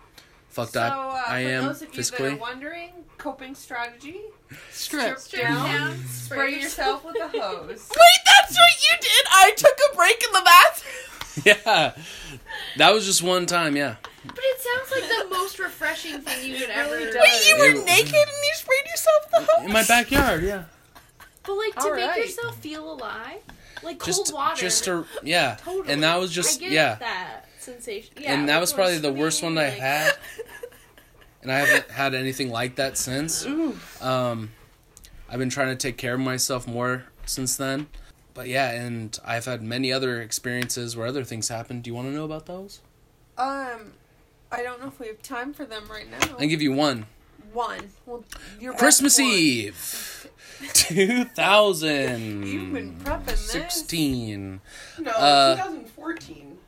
[0.49, 3.55] fucked so, up uh, I for am those of you physically that are wondering, coping
[3.55, 4.21] strategy:
[4.71, 5.19] Strip.
[5.19, 7.91] strip down, spray yourself with a hose.
[7.91, 9.27] Wait, that's what you did.
[9.33, 11.03] I took a break in the bathroom.
[11.45, 11.93] yeah
[12.79, 16.59] that was just one time yeah But it sounds like the most refreshing thing you
[16.59, 16.91] could ever.
[16.97, 17.19] really do.
[17.21, 17.85] Wait, you were Ew.
[17.85, 20.65] naked and you sprayed yourself the hose in my backyard yeah
[21.45, 22.21] But like to All make right.
[22.25, 23.41] yourself feel alive,
[23.83, 24.61] like cold just water.
[24.61, 25.93] just to yeah Totally.
[25.93, 28.15] and that was I just get yeah that sensation.
[28.19, 30.13] Yeah, and that was probably the worst one swimming, I had,
[31.43, 33.45] and I haven't had anything like that since.
[33.45, 33.77] Ooh.
[34.01, 34.51] Um,
[35.29, 37.89] I've been trying to take care of myself more since then,
[38.35, 41.83] but yeah, and I've had many other experiences where other things happened.
[41.83, 42.81] Do you want to know about those?
[43.37, 43.93] Um,
[44.53, 46.37] I don't know if we have time for them right now.
[46.37, 47.07] I can give you one.
[47.53, 47.91] One.
[48.07, 48.25] Well,
[48.61, 49.27] your Christmas one.
[49.29, 50.29] Eve,
[50.73, 53.41] two thousand You've been prepping this.
[53.51, 54.61] sixteen.
[54.99, 56.59] No, Uh, 2014.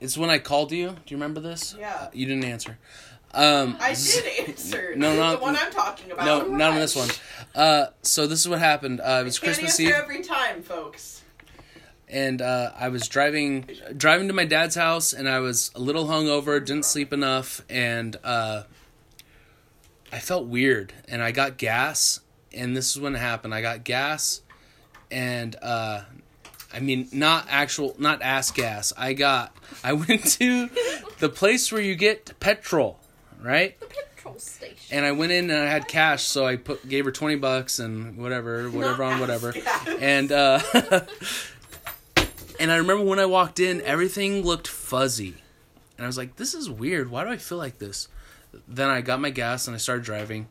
[0.00, 0.88] It's when I called you.
[0.90, 1.74] Do you remember this?
[1.78, 2.08] Yeah.
[2.12, 2.78] You didn't answer.
[3.32, 4.94] Um, I did answer.
[4.96, 6.24] No, not- the one I'm talking about.
[6.26, 7.08] No, not on this one.
[7.54, 9.00] Uh, so this is what happened.
[9.00, 11.22] Uh, it was Christmas Eve, every time, folks.
[12.08, 16.06] and uh, I was driving driving to my dad's house, and I was a little
[16.06, 18.64] hungover, didn't sleep enough, and uh,
[20.12, 22.20] I felt weird, and I got gas,
[22.54, 23.54] and this is when it happened.
[23.54, 24.42] I got gas,
[25.10, 26.02] and uh,
[26.72, 28.92] I mean not actual, not ass gas.
[28.96, 29.54] I got.
[29.82, 30.70] I went to
[31.18, 32.98] the place where you get petrol,
[33.40, 33.78] right?
[33.80, 34.76] The petrol station.
[34.90, 37.78] and I went in and I had cash, so I put gave her twenty bucks
[37.78, 39.54] and whatever, whatever on whatever,
[40.00, 40.60] and uh,
[42.60, 45.34] and I remember when I walked in, everything looked fuzzy,
[45.96, 47.10] and I was like, "This is weird.
[47.10, 48.08] Why do I feel like this?"
[48.68, 50.46] Then I got my gas and I started driving,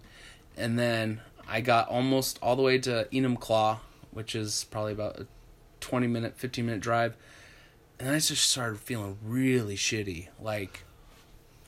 [0.57, 1.21] and then
[1.53, 3.77] I got almost all the way to Enumclaw,
[4.09, 5.27] which is probably about a
[5.79, 7.15] twenty minute, fifteen minute drive,
[7.99, 10.83] and I just started feeling really shitty, like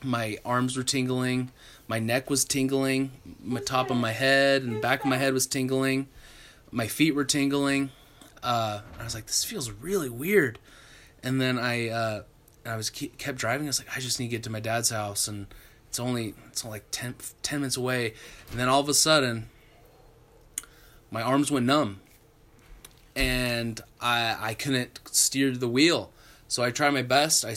[0.02, 1.52] my arms were tingling,
[1.86, 5.46] my neck was tingling, my top of my head and back of my head was
[5.46, 6.08] tingling,
[6.72, 7.90] my feet were tingling.
[8.42, 10.58] Uh, I was like, this feels really weird.
[11.22, 12.22] And then I, uh,
[12.64, 13.68] I was ke- kept driving.
[13.68, 15.46] I was like, I just need to get to my dad's house, and
[15.88, 18.14] it's only it's only like 10, 10 minutes away.
[18.50, 19.48] And then all of a sudden,
[21.10, 22.00] my arms went numb,
[23.14, 26.10] and I I couldn't steer the wheel.
[26.48, 27.44] So I tried my best.
[27.44, 27.56] I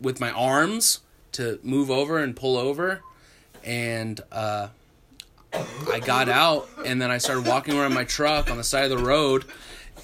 [0.00, 1.00] with my arms
[1.32, 3.02] to move over and pull over,
[3.64, 4.68] and uh,
[5.52, 8.98] I got out, and then I started walking around my truck on the side of
[8.98, 9.44] the road.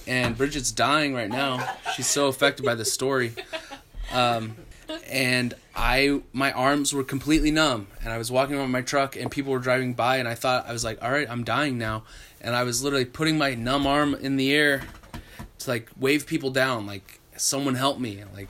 [0.07, 1.77] And Bridget's dying right now.
[1.95, 3.33] She's so affected by this story.
[4.13, 4.57] Um,
[5.09, 9.31] and I, my arms were completely numb, and I was walking around my truck, and
[9.31, 12.05] people were driving by, and I thought I was like, "All right, I'm dying now,"
[12.41, 14.83] and I was literally putting my numb arm in the air
[15.61, 18.49] to like wave people down, like someone help me, like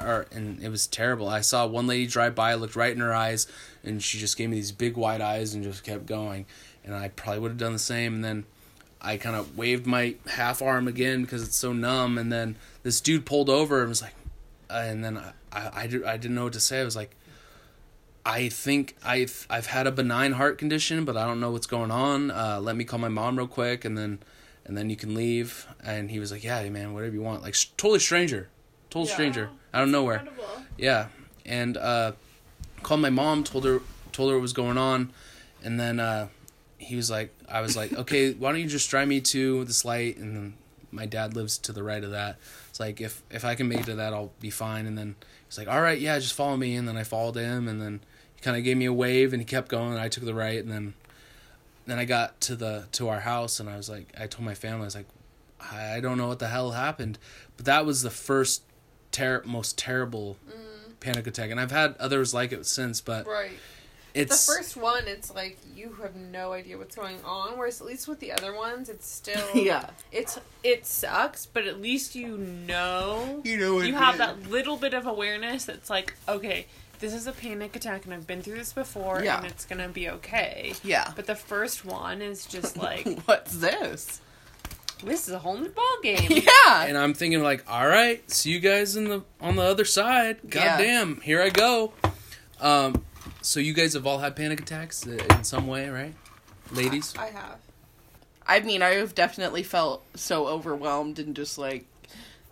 [0.00, 1.28] or, and it was terrible.
[1.28, 3.46] I saw one lady drive by, I looked right in her eyes,
[3.82, 6.46] and she just gave me these big wide eyes and just kept going.
[6.84, 8.14] And I probably would have done the same.
[8.14, 8.44] And then
[9.00, 12.18] I kind of waved my half arm again because it's so numb.
[12.18, 14.14] And then this dude pulled over and was like,
[14.78, 16.80] and then I, I, I, did, I didn't know what to say.
[16.80, 17.14] I was like,
[18.26, 21.90] I think I've I've had a benign heart condition, but I don't know what's going
[21.90, 22.30] on.
[22.30, 24.20] Uh, let me call my mom real quick, and then
[24.64, 25.66] and then you can leave.
[25.82, 27.42] And he was like, Yeah, man, whatever you want.
[27.42, 28.48] Like totally stranger,
[28.88, 29.12] total Yeah.
[29.14, 30.20] stranger out of nowhere.
[30.20, 30.62] Incredible.
[30.78, 31.08] Yeah,
[31.44, 32.12] and uh,
[32.82, 33.80] called my mom, told her
[34.12, 35.12] told her what was going on,
[35.62, 36.28] and then uh,
[36.78, 39.84] he was like, I was like, okay, why don't you just drive me to this
[39.84, 40.16] light?
[40.16, 40.54] And then
[40.90, 42.38] my dad lives to the right of that.
[42.74, 44.86] It's like if if I can make it to that, I'll be fine.
[44.86, 45.14] And then
[45.46, 46.74] he's like, all right, yeah, just follow me.
[46.74, 48.00] And then I followed him, and then
[48.34, 49.92] he kind of gave me a wave, and he kept going.
[49.92, 50.94] And I took the right, and then
[51.86, 54.54] then I got to the to our house, and I was like, I told my
[54.54, 55.06] family, I was like,
[55.60, 57.16] I don't know what the hell happened,
[57.56, 58.64] but that was the first
[59.12, 60.98] ter- most terrible mm.
[60.98, 63.52] panic attack, and I've had others like it since, but Right.
[64.14, 67.58] It's the first one, it's like you have no idea what's going on.
[67.58, 69.90] Whereas at least with the other ones, it's still Yeah.
[70.12, 74.94] It's it sucks, but at least you know You know you have that little bit
[74.94, 76.66] of awareness that's like, okay,
[77.00, 79.38] this is a panic attack, and I've been through this before, Yeah.
[79.38, 80.74] and it's gonna be okay.
[80.84, 81.12] Yeah.
[81.16, 84.20] But the first one is just like, What's this?
[85.02, 86.30] This is a whole new ball game.
[86.30, 86.84] Yeah.
[86.84, 90.38] and I'm thinking like, all right, see you guys in the on the other side.
[90.48, 90.78] God Yeah.
[90.78, 91.92] damn, here I go.
[92.60, 93.04] Um,
[93.44, 96.14] so you guys have all had panic attacks uh, in some way, right,
[96.72, 97.14] ladies?
[97.18, 97.58] I have.
[98.46, 101.86] I mean, I've definitely felt so overwhelmed and just like,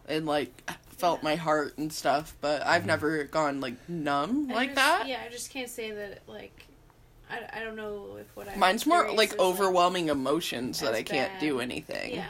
[0.07, 2.89] and like felt my heart and stuff, but I've mm-hmm.
[2.89, 5.09] never gone like numb I like just- that.
[5.09, 6.67] Yeah, I just can't say that like
[7.31, 11.03] I, I don't know if what I Mine's more like is, overwhelming emotions that I
[11.03, 11.41] can't bad.
[11.41, 12.15] do anything.
[12.15, 12.27] Yeah.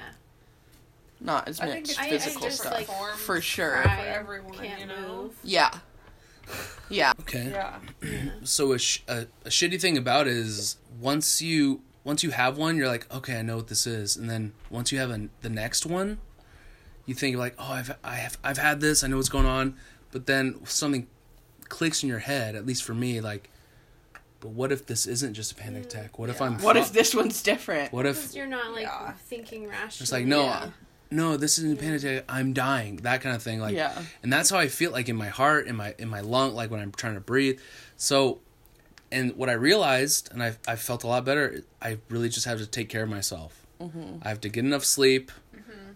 [1.21, 2.73] Not as I much think it's I- I physical just, stuff.
[2.73, 3.83] like, for sure.
[3.83, 5.09] For everyone, can't you know?
[5.09, 5.37] move.
[5.45, 5.71] Yeah.
[6.91, 7.13] Yeah.
[7.21, 7.51] Okay.
[7.51, 7.79] Yeah.
[8.45, 12.59] So a, sh- a a shitty thing about it is once you once you have
[12.59, 15.31] one, you're like, okay, I know what this is, and then once you have an,
[15.41, 16.19] the next one,
[17.07, 19.77] you think like, oh, I've I have I've had this, I know what's going on,
[20.11, 21.07] but then something
[21.69, 22.55] clicks in your head.
[22.57, 23.49] At least for me, like,
[24.41, 26.19] but what if this isn't just a panic mm, attack?
[26.19, 27.93] What if I'm What if this one's different?
[27.93, 29.13] what if you're not like Yeah.
[29.29, 30.03] thinking rationally.
[30.05, 30.71] it's like no, Yeah.
[31.13, 32.25] No, this isn't a panic attack.
[32.29, 32.97] I'm dying.
[32.97, 33.61] That kind of thing.
[33.61, 34.01] Like, Yeah.
[34.23, 36.71] and that's how I feel like in my heart, in my in my lung, like
[36.71, 37.61] when I'm trying to breathe.
[37.97, 38.41] So,
[39.11, 41.63] and what I realized, and I I felt a lot better.
[41.81, 43.59] I really just have to take care of myself.
[44.25, 45.33] I have to get enough sleep.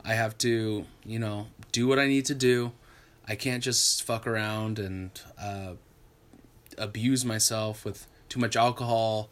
[0.05, 2.73] I have to, you know, do what I need to do.
[3.29, 5.11] I can't just fuck around and
[5.41, 5.73] uh,
[6.79, 9.31] abuse myself with too much alcohol,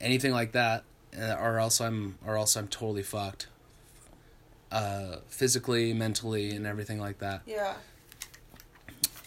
[0.00, 0.84] anything like that,
[1.20, 3.48] uh, or else I'm or else I'm totally fucked.
[4.70, 7.40] Uh, physically, mentally, and everything like that.
[7.46, 7.74] Yeah.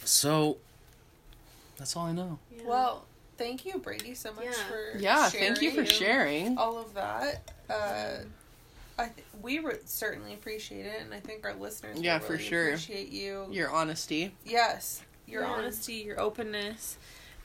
[0.05, 0.57] So
[1.77, 2.37] that's all I know.
[2.55, 2.63] Yeah.
[2.65, 3.05] Well,
[3.37, 4.51] thank you, Brady, so much Yeah.
[4.67, 6.57] for Yeah, thank you for sharing sharing.
[6.57, 7.51] all of that.
[7.69, 8.17] Uh,
[8.99, 12.37] I th- we would certainly appreciate it, and I think our listeners Yeah, will for
[12.37, 12.67] sure.
[12.67, 13.47] appreciate you.
[13.51, 14.35] Your honesty.
[14.45, 15.49] yes, your Yeah.
[15.49, 16.97] honesty, your openness.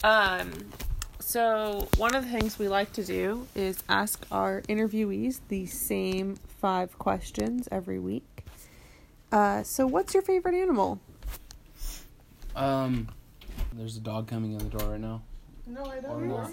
[0.04, 0.70] Um,
[1.18, 6.38] so one of the things we like to do is ask our interviewees the same
[6.60, 8.44] five questions every week.
[9.32, 11.00] Uh, so what's your favorite animal?
[12.54, 13.08] Um,
[13.74, 15.22] there's a dog coming in the door right now.
[15.66, 16.22] No, I don't.
[16.22, 16.50] Or not.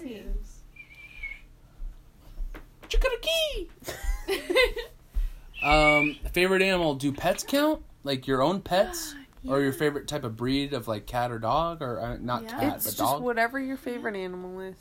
[2.88, 3.70] Chickadee!
[5.62, 6.94] Um, favorite animal?
[6.94, 7.80] Do pets count?
[8.02, 9.14] Like your own pets,
[9.48, 12.50] or your favorite type of breed of like cat or dog, or uh, not Yeah.
[12.50, 13.22] cat it's but just dog?
[13.22, 14.74] whatever your favorite animal is.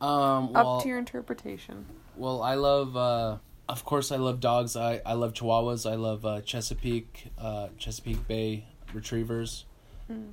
[0.00, 1.86] um, well, Up to your interpretation.
[2.14, 2.96] well, I love.
[2.96, 3.38] Uh,
[3.68, 4.76] of course, I love dogs.
[4.76, 5.90] I I love Chihuahuas.
[5.90, 8.64] I love uh, Chesapeake uh, Chesapeake Bay
[8.94, 9.64] Retrievers.
[10.10, 10.14] Mm.
[10.16, 10.24] You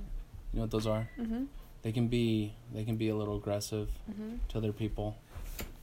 [0.53, 1.09] know what those are?
[1.19, 1.43] Mm-hmm.
[1.81, 4.39] They can be they can be a little aggressive Mhm.
[4.49, 5.17] to other people,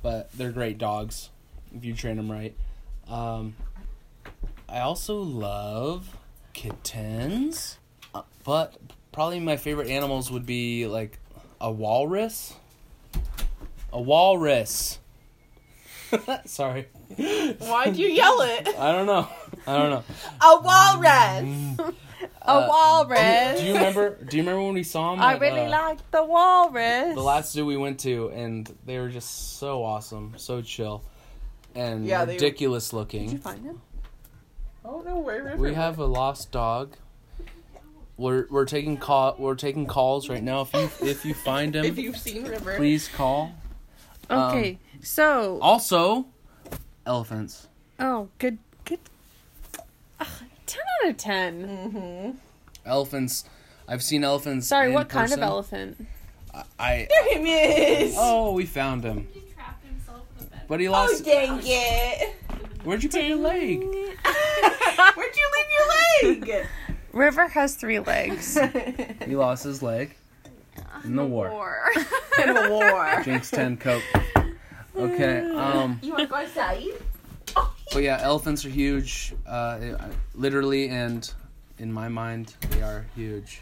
[0.03, 1.31] but they're great dogs
[1.77, 2.55] if you train them right.
[3.09, 3.55] Um,
[4.69, 6.17] I also love
[6.55, 7.79] kittens,
[8.15, 8.77] uh, but
[9.13, 11.19] probably my favorite animals would be like
[11.61, 12.55] a walrus.
[13.93, 14.99] A walrus.
[16.47, 16.87] Sorry,
[17.17, 18.69] Why'd you yell it?
[18.79, 19.29] I don't know.
[19.67, 20.05] I don't know.
[20.41, 21.93] A walrus!
[22.45, 23.61] A Uh, walrus!
[23.61, 24.17] Do you remember?
[24.25, 25.21] Do you remember when we saw him?
[25.21, 27.15] I at, really uh, like the walrus.
[27.15, 31.03] the last zoo we went to, and they were just so awesome, so chill,
[31.75, 33.39] and Yeah, they were- ridiculous Did you looking.
[33.39, 33.81] find him?
[34.85, 36.97] Oh no, where We have a lost dog.
[38.17, 40.63] We're we're taking call we're taking calls right now.
[40.63, 42.77] If you if you find him, If him, you've seen River.
[42.77, 43.53] please call.
[44.29, 46.27] Um, Okay, so Also,
[47.07, 47.69] elephants.
[47.99, 48.99] oh, good, good.
[50.21, 50.27] Ugh,
[50.67, 51.67] ten out of ten.
[51.67, 52.39] Mm-hmm.
[52.87, 53.45] Elephants.
[53.89, 54.67] I've seen elephants.
[54.69, 56.07] Sorry, in what kind of elephant?
[56.79, 57.07] I.
[57.11, 58.15] There he is!
[58.19, 60.61] Oh, we found him, He trapped himself in the bed.
[60.69, 61.11] but he lost.
[61.11, 61.25] Oh, lost.
[61.25, 62.35] dang it!
[62.85, 63.81] Where'd you put your leg?
[63.85, 66.67] Where'd you leave your leg?
[67.13, 68.59] River has three legs.
[69.27, 70.15] He lost his leg
[71.05, 71.49] in the war.
[72.43, 73.23] In a war.
[73.25, 74.03] Jinx ten coke.
[74.97, 75.41] Okay.
[75.55, 75.99] Um.
[76.03, 76.85] You wanna go outside?
[77.93, 79.35] But yeah, elephants are huge.
[79.47, 79.97] Uh,
[80.35, 81.31] literally and
[81.79, 83.61] in my mind, they are huge.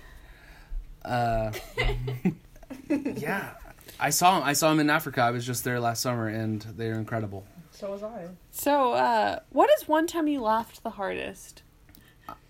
[1.04, 1.50] Uh,
[2.88, 3.50] yeah,
[3.98, 4.48] I saw them.
[4.48, 5.22] I saw them in Africa.
[5.22, 7.44] I was just there last summer, and they're incredible.
[7.72, 8.26] So was I.
[8.50, 11.62] so, uh, what is one time you laughed the hardest?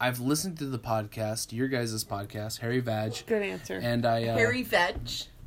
[0.00, 3.78] I've listened to the podcast, your guys' podcast, Harry Vag, Good answer.
[3.82, 4.24] and I.
[4.24, 4.96] Uh, Harry Veg.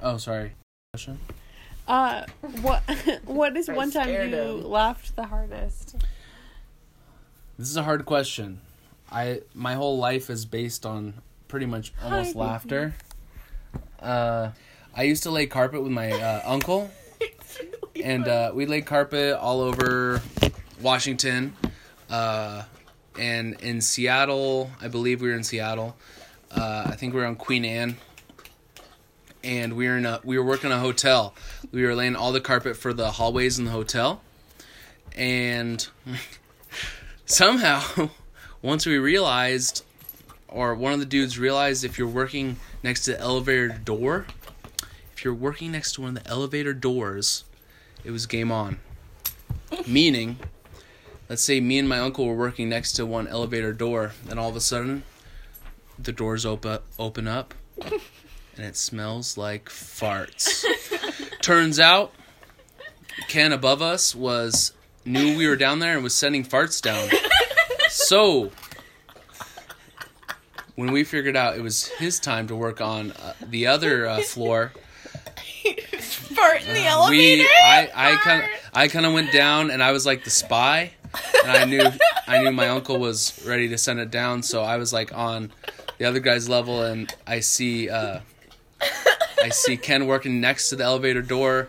[0.01, 0.53] Oh, sorry.
[0.93, 1.19] Question.
[1.87, 2.25] Uh,
[2.61, 2.81] what
[3.25, 4.63] what is one time you him.
[4.63, 5.95] laughed the hardest?
[7.57, 8.61] This is a hard question.
[9.11, 11.15] I my whole life is based on
[11.47, 12.39] pretty much almost Hi.
[12.39, 12.95] laughter.
[13.99, 14.51] Uh,
[14.95, 16.89] I used to lay carpet with my uh, uncle,
[18.03, 20.21] and uh, we laid carpet all over
[20.81, 21.55] Washington,
[22.09, 22.63] uh,
[23.19, 24.71] and in Seattle.
[24.81, 25.95] I believe we were in Seattle.
[26.49, 27.97] Uh, I think we were on Queen Anne,
[29.43, 31.33] and we were in a we were working in a hotel.
[31.71, 34.21] We were laying all the carpet for the hallways in the hotel,
[35.15, 35.87] and
[37.25, 38.09] somehow,
[38.61, 39.83] once we realized,
[40.47, 44.25] or one of the dudes realized, if you're working next to the elevator door,
[45.15, 47.43] if you're working next to one of the elevator doors,
[48.03, 48.79] it was game on.
[49.87, 50.37] Meaning,
[51.29, 54.49] let's say me and my uncle were working next to one elevator door, and all
[54.49, 55.03] of a sudden,
[55.97, 60.65] the doors open open up, and it smells like farts.
[61.43, 62.13] Turns out,
[63.27, 64.71] Ken above us was
[65.03, 67.09] knew we were down there and was sending farts down.
[67.89, 68.49] So,
[70.75, 74.21] when we figured out it was his time to work on uh, the other uh,
[74.21, 74.71] floor,
[75.99, 77.43] Fart in the elevator.
[77.43, 80.29] we I I kind of I kind of went down and I was like the
[80.29, 80.91] spy,
[81.43, 81.83] and I knew
[82.25, 85.51] I knew my uncle was ready to send it down, so I was like on
[85.97, 88.19] the other guy's level, and I see uh,
[89.43, 91.67] I see Ken working next to the elevator door,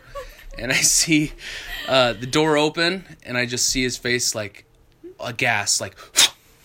[0.56, 1.32] and I see
[1.88, 4.64] uh, the door open, and I just see his face like
[5.18, 5.96] aghast, like,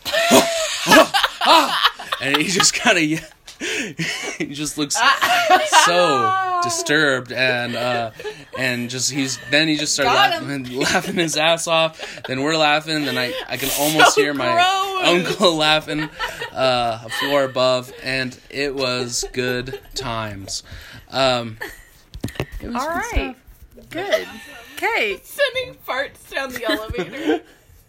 [2.22, 3.04] and he just kind of
[4.38, 4.98] he just looks
[5.86, 8.12] so disturbed and uh
[8.58, 12.56] and just he's then he just started Got laughing, laughing his ass off then we're
[12.58, 15.08] laughing then i i can almost So hear my gross.
[15.36, 16.10] uncle laughing
[16.54, 20.64] uh a floor above and it was good times
[21.10, 21.58] um
[22.62, 23.36] it was All good right.
[23.90, 24.28] Good.
[24.76, 25.20] Okay.
[25.24, 27.42] Sending farts down the elevator.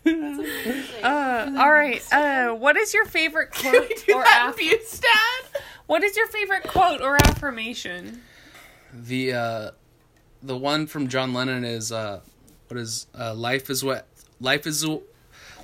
[1.03, 2.03] Uh, all right.
[2.13, 3.75] Uh, what is your favorite quote
[4.09, 8.23] or that aff- what is your favorite quote or affirmation?
[8.93, 9.71] the uh
[10.43, 12.21] the one from John Lennon is uh
[12.69, 14.07] what is uh life is what
[14.41, 14.87] life is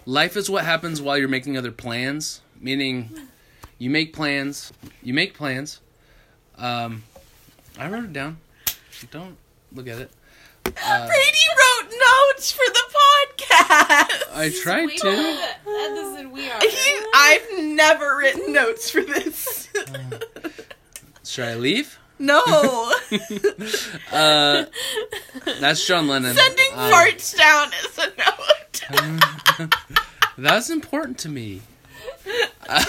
[0.04, 2.40] life is what happens while you're making other plans.
[2.60, 3.10] Meaning
[3.78, 4.72] you make plans
[5.02, 5.80] you make plans.
[6.56, 7.04] Um
[7.78, 8.38] I wrote it down.
[9.10, 9.36] Don't
[9.72, 10.10] look at it
[10.84, 14.22] uh, Brady wrote notes for the podcast.
[14.34, 16.60] I tried Way to better at this than we are.
[16.60, 19.68] He, I've never written notes for this.
[21.24, 22.40] should I leave no.
[24.12, 24.64] uh
[25.60, 28.10] that's John Lennon Sending Uh, farts down is a
[29.60, 29.74] note.
[30.38, 31.60] that's important to me
[32.66, 32.86] Sending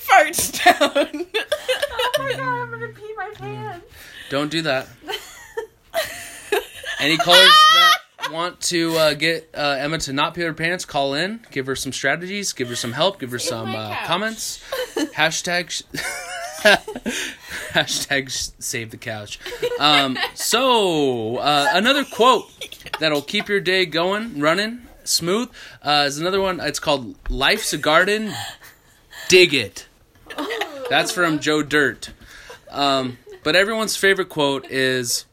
[0.00, 1.26] farts down.
[1.34, 3.86] oh my god, I'm gonna pee my pants.
[4.30, 4.88] Don't do that.
[7.04, 11.12] Any callers that want to uh, get uh, Emma to not pee her pants, call
[11.12, 11.44] in.
[11.50, 12.54] Give her some strategies.
[12.54, 13.20] Give her some help.
[13.20, 14.64] Give her some uh, comments.
[15.14, 15.68] Hashtag.
[15.68, 15.82] sh-
[17.74, 19.38] Hashtag sh- save the couch.
[19.78, 22.46] Um, so uh, another quote
[23.00, 25.50] that'll keep your day going, running smooth
[25.82, 26.58] uh, is another one.
[26.60, 28.32] It's called "Life's a Garden,
[29.28, 29.88] Dig It."
[30.88, 32.12] That's from Joe Dirt.
[32.70, 35.26] Um, but everyone's favorite quote is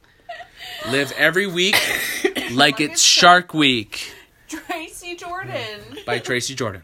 [0.90, 1.76] Live every week
[2.52, 4.14] like it's Shark Week
[4.48, 5.80] Tracy Jordan.
[6.06, 6.82] by Tracy Jordan.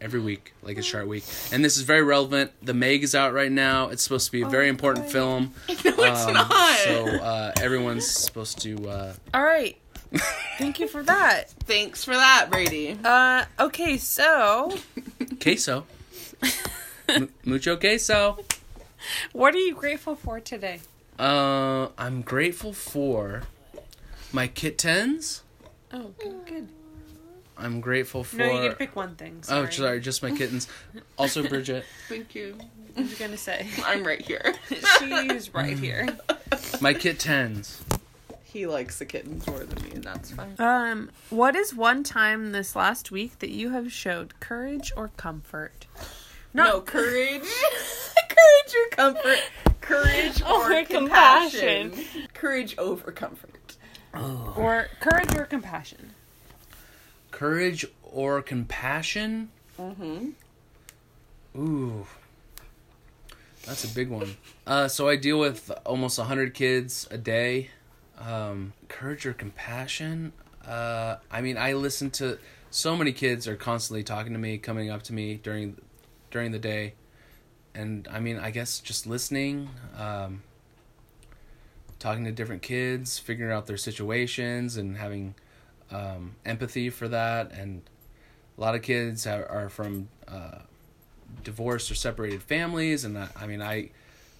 [0.00, 1.24] Every week, like it's Shark Week.
[1.52, 2.50] And this is very relevant.
[2.62, 3.88] The Meg is out right now.
[3.88, 5.52] It's supposed to be a very important film.
[5.68, 5.74] No,
[6.04, 6.76] it's Um, not.
[6.78, 8.88] So uh, everyone's supposed to.
[8.88, 9.76] Uh, All right.
[10.58, 11.50] Thank you for that.
[11.64, 12.98] Thanks for that, Brady.
[13.04, 14.76] Uh, okay, so
[15.40, 15.86] queso.
[17.08, 18.38] M- mucho queso.
[19.32, 20.80] what are you grateful for today?
[21.18, 23.42] Uh, I'm grateful for
[24.32, 25.42] my kittens.
[25.92, 26.46] Oh, good.
[26.46, 26.68] good.
[27.56, 28.38] I'm grateful for.
[28.38, 29.42] No, you get to pick one thing.
[29.42, 29.66] Sorry.
[29.66, 30.68] Oh, sorry, just my kittens.
[31.16, 31.84] Also, Bridget.
[32.08, 32.56] Thank you.
[32.94, 33.68] What was you gonna say?
[33.84, 34.54] I'm right here.
[34.98, 36.08] She's right here.
[36.80, 37.82] My kittens.
[38.42, 40.54] He likes the kittens more than me, and that's fine.
[40.58, 45.86] Um, what is one time this last week that you have showed courage or comfort?
[46.54, 47.42] No, courage.
[48.28, 49.38] courage or comfort.
[49.80, 51.90] Courage or, Or compassion.
[51.90, 52.28] compassion.
[52.32, 53.76] Courage over comfort.
[54.14, 56.10] or courage or compassion.
[57.32, 59.50] Courage or compassion?
[59.78, 60.28] Mm-hmm.
[61.60, 62.06] Ooh.
[63.66, 64.36] That's a big one.
[64.66, 67.70] Uh, so I deal with almost 100 kids a day.
[68.18, 70.32] Um, courage or compassion?
[70.66, 72.38] Uh, I mean, I listen to
[72.70, 75.76] so many kids are constantly talking to me, coming up to me during
[76.34, 76.94] during the day.
[77.76, 80.42] And I mean, I guess just listening, um,
[82.00, 85.36] talking to different kids, figuring out their situations, and having
[85.92, 87.52] um, empathy for that.
[87.52, 87.82] And
[88.58, 90.58] a lot of kids are, are from uh,
[91.44, 93.90] divorced or separated families, and I, I mean, I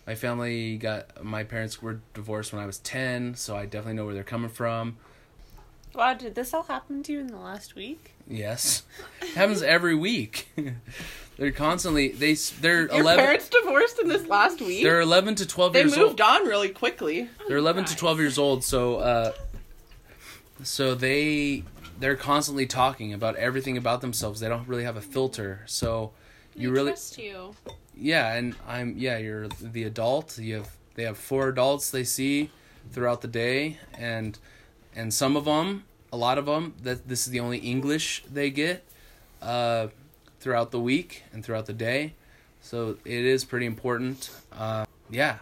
[0.05, 4.05] my family got my parents were divorced when I was ten, so I definitely know
[4.05, 4.97] where they're coming from.
[5.95, 8.12] Wow, did this all happen to you in the last week?
[8.28, 8.82] Yes,
[9.22, 10.49] it happens every week.
[11.36, 13.24] they're constantly they they're Your eleven.
[13.24, 14.82] parents divorced in this last week.
[14.82, 16.42] They're eleven to twelve they years moved old.
[16.42, 17.28] on really quickly.
[17.49, 19.32] They're eleven to twelve years old, so uh,
[20.62, 21.62] so they
[22.01, 24.40] they're constantly talking about everything about themselves.
[24.40, 25.62] They don't really have a filter.
[25.66, 26.12] So
[26.57, 27.55] you They really trust you.
[27.97, 30.38] yeah, and I'm yeah, you're the adult.
[30.38, 32.51] You have they have four adults they see
[32.92, 34.38] throughout the day and
[34.95, 38.51] and some of them, a lot of them that this is the only English they
[38.51, 38.84] get
[39.42, 39.88] uh
[40.40, 42.14] throughout the week and throughout the day.
[42.61, 44.30] So it is pretty important.
[44.53, 45.38] Uh yeah,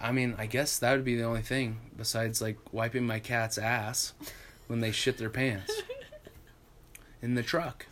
[0.00, 3.58] I mean, I guess that would be the only thing besides like wiping my cat's
[3.58, 4.12] ass
[4.66, 5.72] when they shit their pants
[7.22, 7.86] in the truck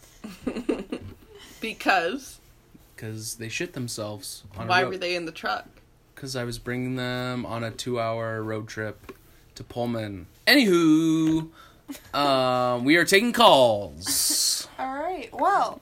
[1.61, 2.41] Because
[2.95, 4.45] because they shit themselves.
[4.57, 5.67] On why were they in the truck?
[6.15, 9.13] Because I was bringing them on a two-hour road trip
[9.57, 10.27] to Pullman.
[10.47, 11.49] Anywho,
[12.15, 14.67] um, we are taking calls.
[14.79, 15.29] All right.
[15.33, 15.81] Well,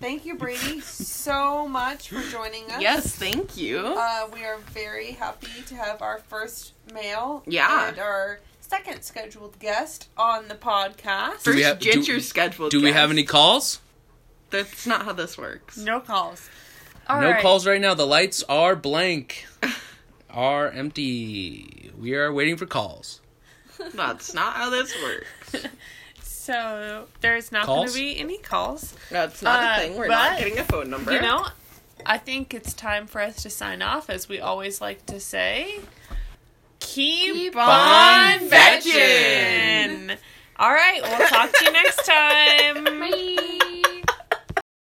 [0.00, 2.80] thank you, Brady, so much for joining us.
[2.80, 3.78] Yes, thank you.
[3.78, 7.88] Uh, we are very happy to have our first male Yeah.
[7.88, 11.38] and our second scheduled guest on the podcast.
[11.40, 12.70] First have- do- Ginger scheduled.
[12.70, 13.80] Do we have any calls?
[14.50, 15.76] That's not how this works.
[15.76, 16.48] No calls.
[17.08, 17.94] no calls right now.
[17.94, 19.46] The lights are blank.
[20.32, 21.90] are empty.
[21.98, 23.20] We are waiting for calls.
[23.94, 25.66] That's not how this works.
[26.22, 28.94] So there's not going to be any calls.
[29.10, 29.96] That's not Uh, a thing.
[29.96, 31.12] We're not getting a phone number.
[31.12, 31.46] You know,
[32.04, 35.78] I think it's time for us to sign off, as we always like to say.
[36.80, 40.10] Keep, Keep on on fetching.
[40.56, 42.84] All right, we'll talk to you next time.
[42.98, 43.68] Bye.